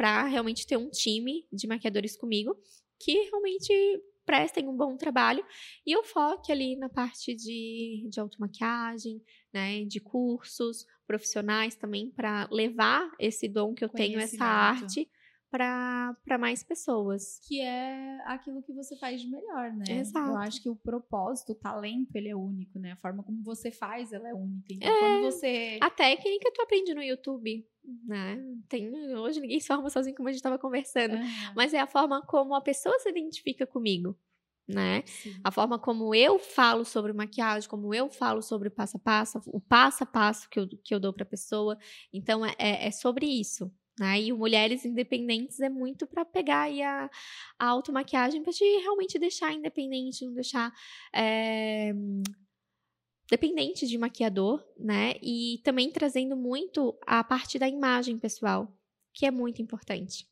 [0.00, 2.56] para realmente ter um time de maquiadores comigo
[2.98, 5.44] que realmente prestem um bom trabalho.
[5.86, 9.22] E eu foque ali na parte de, de automaquiagem,
[9.52, 15.06] né, de cursos profissionais também para levar esse dom que eu tenho, essa arte
[15.50, 17.40] para mais pessoas.
[17.46, 19.84] Que é aquilo que você faz de melhor, né?
[19.88, 20.30] Exato.
[20.30, 22.92] Eu acho que o propósito, o talento, ele é único, né?
[22.92, 24.72] A forma como você faz, ela é única.
[24.72, 25.78] Então, é, quando você...
[25.80, 27.66] A técnica tu aprende no YouTube,
[28.06, 28.40] né?
[28.68, 31.16] Tem, hoje ninguém se forma sozinho como a gente estava conversando.
[31.16, 31.52] Uhum.
[31.56, 34.16] Mas é a forma como a pessoa se identifica comigo.
[34.68, 35.02] Né?
[35.42, 39.40] A forma como eu falo sobre maquiagem, como eu falo sobre o passo a passo,
[39.46, 41.76] o passo a passo que eu, que eu dou para a pessoa.
[42.12, 44.18] Então, é, é, é sobre isso, né?
[44.18, 47.10] E o Mulheres Independentes é muito para pegar aí a,
[47.58, 50.72] a automaquiagem para te realmente deixar independente, não deixar
[51.14, 51.92] é,
[53.28, 55.16] dependente de maquiador, né?
[55.22, 58.74] E também trazendo muito a parte da imagem pessoal,
[59.12, 60.26] que é muito importante.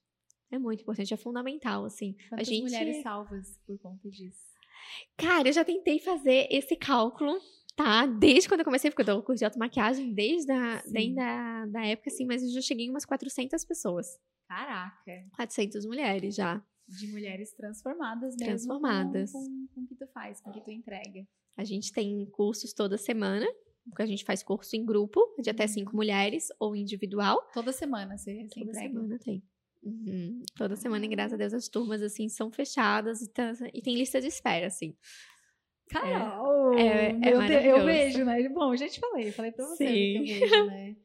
[0.51, 2.17] É muito importante, é fundamental, assim.
[2.31, 2.63] Quantas a gente...
[2.63, 4.49] mulheres salvas por conta disso?
[5.15, 7.39] Cara, eu já tentei fazer esse cálculo
[7.79, 8.07] tá?
[8.07, 11.87] Desde quando eu comecei, porque eu dou curso de automaquiagem, desde a, desde a da
[11.87, 14.19] época, assim, mas eu já cheguei em umas 400 pessoas.
[14.49, 15.25] Caraca!
[15.37, 16.61] 400 mulheres já.
[16.89, 18.47] De mulheres transformadas mesmo.
[18.47, 19.31] Transformadas.
[19.31, 21.25] Com, com, com o que tu faz, com o que tu entrega.
[21.57, 23.47] A gente tem cursos toda semana,
[23.85, 25.69] porque a gente faz curso em grupo, de até uhum.
[25.69, 27.41] cinco mulheres, ou individual.
[27.55, 28.89] Toda semana você, você Toda entrega?
[28.89, 29.43] semana tem.
[29.85, 30.43] Uhum.
[30.57, 33.97] Toda semana, e graças a Deus, as turmas, assim, são fechadas e, tá, e tem
[33.97, 34.97] lista de espera, assim.
[35.89, 36.11] Carol!
[36.11, 38.49] É, é, é eu vejo, né?
[38.49, 40.97] Bom, já te falei, falei pra você que eu vejo, né?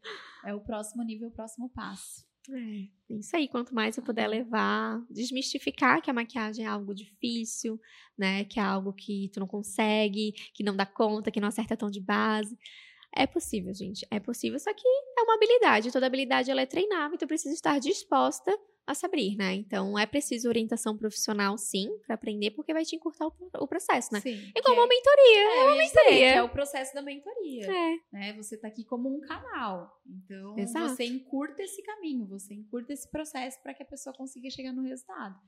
[0.45, 2.25] É o próximo nível, o próximo passo.
[2.49, 3.47] É, isso aí.
[3.47, 7.79] Quanto mais eu puder levar, desmistificar que a maquiagem é algo difícil,
[8.17, 8.43] né?
[8.43, 11.89] Que é algo que tu não consegue, que não dá conta, que não acerta tom
[11.89, 12.57] de base.
[13.15, 14.05] É possível, gente.
[14.09, 14.87] É possível, só que
[15.17, 15.91] é uma habilidade.
[15.91, 18.51] Toda habilidade ela é treinável, tu precisa estar disposta
[18.85, 19.53] a se abrir, né?
[19.53, 24.13] Então é preciso orientação profissional, sim, para aprender, porque vai te encurtar o, o processo,
[24.13, 24.19] né?
[24.19, 24.51] Sim.
[24.55, 25.37] Igual uma mentoria.
[25.37, 26.11] É, é uma mentoria.
[26.11, 27.71] Dizer, é o processo da mentoria.
[27.71, 27.95] É.
[28.11, 28.33] Né?
[28.33, 30.01] Você tá aqui como um canal.
[30.05, 30.89] Então Exato.
[30.89, 34.83] você encurta esse caminho, você encurta esse processo para que a pessoa consiga chegar no
[34.83, 35.39] resultado.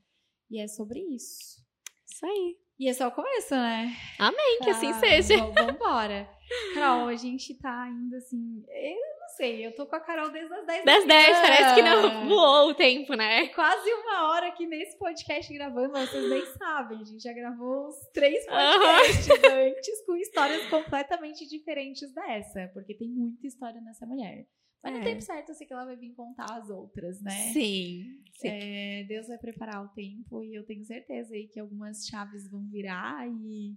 [0.50, 1.64] E é sobre isso.
[2.06, 2.56] Isso aí.
[2.78, 3.90] E é só o começo, né?
[4.18, 5.36] Amém, que assim tá, assim seja.
[5.38, 6.28] Vamos embora.
[6.74, 8.62] Carol, a gente tá ainda assim.
[8.68, 11.82] Eu não sei, eu tô com a Carol desde as 10 Das 10, parece que
[11.82, 13.48] não voou o tempo, né?
[13.48, 17.00] Quase uma hora aqui nesse podcast gravando, mas vocês nem sabem.
[17.00, 19.76] A gente já gravou uns três podcasts uhum.
[19.76, 24.46] antes com histórias completamente diferentes dessa, porque tem muita história nessa mulher.
[24.86, 24.98] Mas é.
[24.98, 27.52] no tempo certo, eu sei que ela vai vir contar as outras, né?
[27.52, 28.22] Sim.
[28.38, 28.48] sim.
[28.48, 32.68] É, Deus vai preparar o tempo e eu tenho certeza aí que algumas chaves vão
[32.68, 33.76] virar e.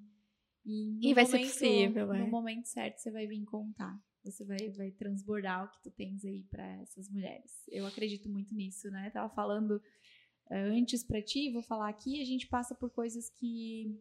[0.65, 3.99] E, e vai momento, ser possível, No momento certo, você vai vir contar.
[4.23, 7.63] Você vai, vai transbordar o que tu tens aí para essas mulheres.
[7.69, 9.07] Eu acredito muito nisso, né?
[9.07, 12.21] Eu tava falando uh, antes para ti, vou falar aqui.
[12.21, 13.97] A gente passa por coisas que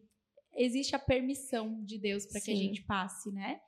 [0.53, 3.61] existe a permissão de Deus para que a gente passe, né?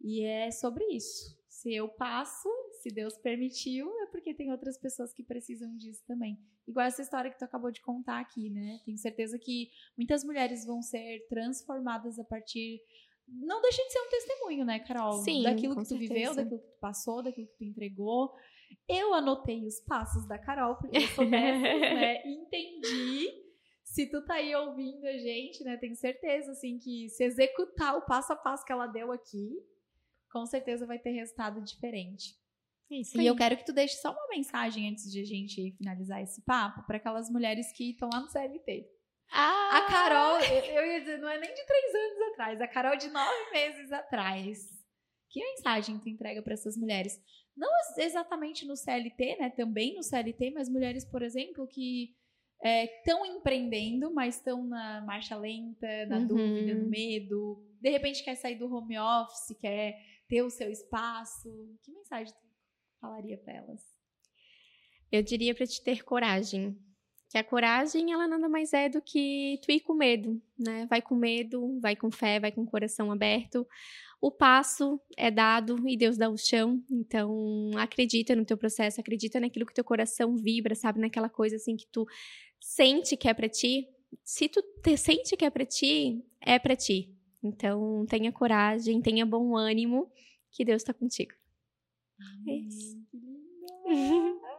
[0.00, 1.38] E é sobre isso.
[1.48, 2.48] Se eu passo,
[2.80, 6.38] se Deus permitiu, é porque tem outras pessoas que precisam disso também.
[6.66, 8.80] Igual essa história que tu acabou de contar aqui, né?
[8.84, 12.80] Tenho certeza que muitas mulheres vão ser transformadas a partir.
[13.28, 15.22] Não deixa de ser um testemunho, né, Carol?
[15.22, 16.14] Sim, Daquilo que tu certeza.
[16.14, 18.34] viveu, daquilo que tu passou, daquilo que tu entregou.
[18.88, 22.22] Eu anotei os passos da Carol, porque eu sou dessas, né?
[22.26, 23.28] Entendi.
[23.84, 25.76] Se tu tá aí ouvindo a gente, né?
[25.76, 29.50] Tenho certeza, assim, que se executar o passo a passo que ela deu aqui,
[30.32, 32.36] com certeza vai ter resultado diferente.
[32.90, 36.20] Isso E eu quero que tu deixe só uma mensagem antes de a gente finalizar
[36.22, 38.88] esse papo para aquelas mulheres que estão lá no CLT.
[39.32, 42.66] Ah, A Carol, eu eu ia dizer, não é nem de três anos atrás, a
[42.66, 44.58] Carol de nove meses atrás.
[45.30, 47.16] Que mensagem tu entrega para essas mulheres?
[47.56, 47.68] Não
[47.98, 49.50] exatamente no CLT, né?
[49.50, 52.16] Também no CLT, mas mulheres, por exemplo, que
[52.62, 56.26] estão empreendendo, mas estão na marcha lenta, na Uhum.
[56.26, 57.64] dúvida, no medo.
[57.80, 59.96] De repente quer sair do home office, quer
[60.28, 61.48] ter o seu espaço.
[61.84, 62.49] Que mensagem tu
[63.00, 63.80] falaria para elas?
[65.10, 66.76] Eu diria pra te ter coragem.
[67.30, 70.86] Que a coragem, ela nada mais é do que tu ir com medo, né?
[70.86, 73.66] Vai com medo, vai com fé, vai com o coração aberto.
[74.20, 76.82] O passo é dado e Deus dá o chão.
[76.90, 81.00] Então, acredita no teu processo, acredita naquilo que teu coração vibra, sabe?
[81.00, 82.04] Naquela coisa assim que tu
[82.60, 83.88] sente que é pra ti.
[84.24, 87.14] Se tu te sente que é pra ti, é pra ti.
[87.42, 90.10] Então, tenha coragem, tenha bom ânimo,
[90.50, 91.39] que Deus tá contigo.
[92.46, 92.96] É isso.
[93.10, 94.40] Que linda!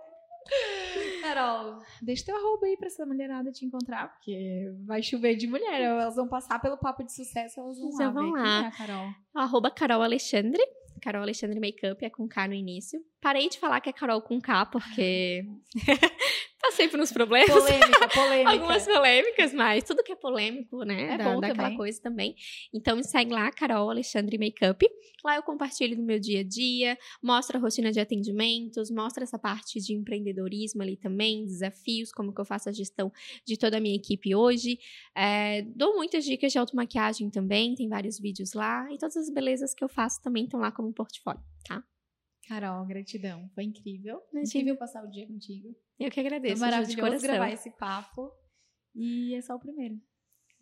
[1.22, 5.82] Carol, deixa teu arroba aí pra essa mulherada te encontrar, porque vai chover de mulher.
[5.82, 8.64] Elas vão passar pelo papo de sucesso, elas vão Já lá vão ver lá.
[8.64, 9.10] é a Carol.
[9.36, 10.62] Arroba Carol Alexandre.
[11.02, 13.04] Carol Alexandre Makeup é com K no início.
[13.22, 15.46] Parei de falar que é Carol com K, porque
[16.72, 17.50] tá sempre nos problemas.
[17.50, 18.52] Polêmica, polêmica.
[18.52, 21.14] Algumas polêmicas, mas tudo que é polêmico, né?
[21.14, 21.78] É da, bom daquela também.
[21.78, 22.36] coisa também.
[22.74, 24.86] Então me segue lá, Carol Alexandre Makeup.
[25.24, 29.38] Lá eu compartilho do meu dia a dia, mostro a rotina de atendimentos, mostro essa
[29.38, 33.12] parte de empreendedorismo ali também, desafios, como que eu faço a gestão
[33.46, 34.80] de toda a minha equipe hoje.
[35.16, 38.92] É, dou muitas dicas de automaquiagem também, tem vários vídeos lá.
[38.92, 41.84] E todas as belezas que eu faço também estão lá como portfólio, tá?
[42.48, 43.50] Carol, gratidão.
[43.54, 44.22] Foi incrível.
[44.32, 44.44] Imagina.
[44.44, 45.74] Incrível passar o dia contigo.
[46.06, 46.56] Eu que Foi agradeço.
[46.56, 48.32] De maravilhoso gravar esse papo.
[48.96, 49.96] E é só o primeiro.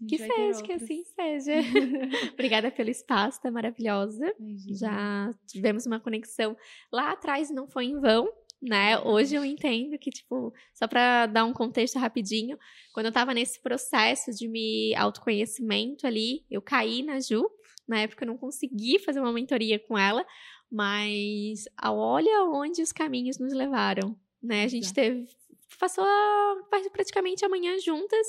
[0.08, 1.54] Que seja, que assim seja.
[2.34, 4.34] Obrigada pelo espaço, tá maravilhosa.
[4.40, 4.78] Imagina.
[4.78, 6.56] Já tivemos uma conexão
[6.92, 8.30] lá atrás, não foi em vão,
[8.62, 8.98] né?
[9.00, 12.58] Hoje eu entendo que, tipo, só pra dar um contexto rapidinho,
[12.94, 17.50] quando eu tava nesse processo de me autoconhecimento ali, eu caí na Ju.
[17.86, 20.26] Na época eu não consegui fazer uma mentoria com ela,
[20.72, 24.64] mas olha onde os caminhos nos levaram, né?
[24.64, 25.28] A gente teve
[25.80, 26.06] passou
[26.92, 28.28] praticamente a manhã juntas,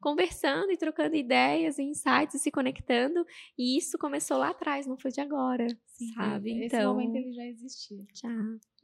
[0.00, 3.24] conversando e trocando ideias, insights, e se conectando,
[3.56, 6.64] e isso começou lá atrás, não foi de agora, Sim, sabe?
[6.64, 8.04] Esse então, momento ele já existia.
[8.14, 8.28] já.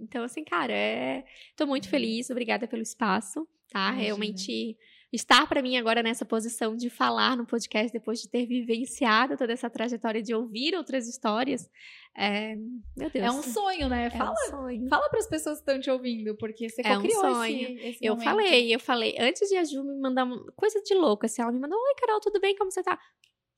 [0.00, 1.24] Então, assim, cara, é...
[1.56, 3.88] tô muito feliz, obrigada pelo espaço, tá?
[3.88, 4.02] Imagina.
[4.02, 4.76] Realmente,
[5.14, 9.52] estar pra mim agora nessa posição de falar no podcast depois de ter vivenciado toda
[9.52, 11.68] essa trajetória de ouvir outras histórias,
[12.16, 12.54] é...
[12.96, 13.24] meu Deus.
[13.26, 14.06] É um sonho, né?
[14.06, 14.88] É Fala, um sonho.
[14.88, 17.62] fala para as pessoas que estão te ouvindo, porque você É um criou sonho.
[17.78, 18.24] esse, esse Eu momento.
[18.28, 21.52] falei, eu falei, antes de a Ju me mandar uma coisa de louca, assim, ela
[21.52, 22.56] me mandou, oi, Carol, tudo bem?
[22.56, 22.98] Como você tá?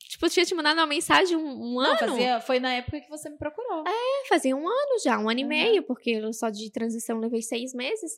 [0.09, 1.99] Tipo, eu tinha te mandado uma mensagem um, um Não, ano.
[1.99, 3.83] fazia, foi na época que você me procurou.
[3.87, 5.49] É, fazia um ano já, um ano e Uhum.
[5.49, 8.13] meio, porque eu só de transição levei seis meses.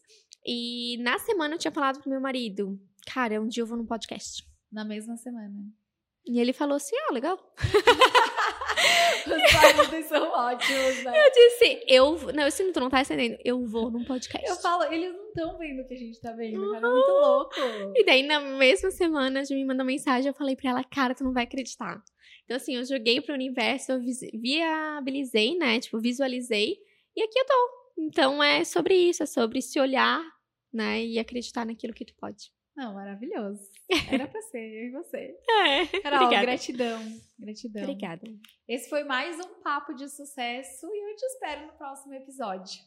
[0.47, 2.79] E na semana eu tinha falado pro meu marido,
[3.09, 4.47] cara, um dia eu vou num podcast.
[4.71, 5.55] Na mesma semana.
[6.27, 7.39] E ele falou assim, ah, legal.
[9.27, 11.27] Os maridos são ótimos, né?
[11.27, 14.47] Eu disse, eu, não, se tu não tá entendendo, eu vou num podcast.
[14.47, 16.87] Eu falo, eles não estão vendo o que a gente tá vendo, cara.
[16.87, 17.55] É muito louco.
[17.97, 21.15] E daí, na mesma semana, a Ju me mandou mensagem, eu falei pra ela, cara,
[21.15, 22.03] tu não vai acreditar.
[22.45, 24.01] Então, assim, eu joguei pro universo, eu
[24.35, 25.81] viabilizei, né?
[25.81, 26.77] Tipo, visualizei,
[27.17, 27.79] e aqui eu tô.
[27.99, 30.23] Então, é sobre isso, é sobre se olhar,
[30.73, 31.03] né?
[31.05, 32.53] E acreditar naquilo que tu pode.
[32.79, 33.61] Não, maravilhoso.
[34.09, 35.37] Era pra ser, eu e você.
[35.51, 36.47] É, Carol, obrigada.
[36.47, 37.03] gratidão.
[37.37, 37.83] Gratidão.
[37.83, 38.23] Obrigada.
[38.69, 42.81] Esse foi mais um papo de sucesso e eu te espero no próximo episódio.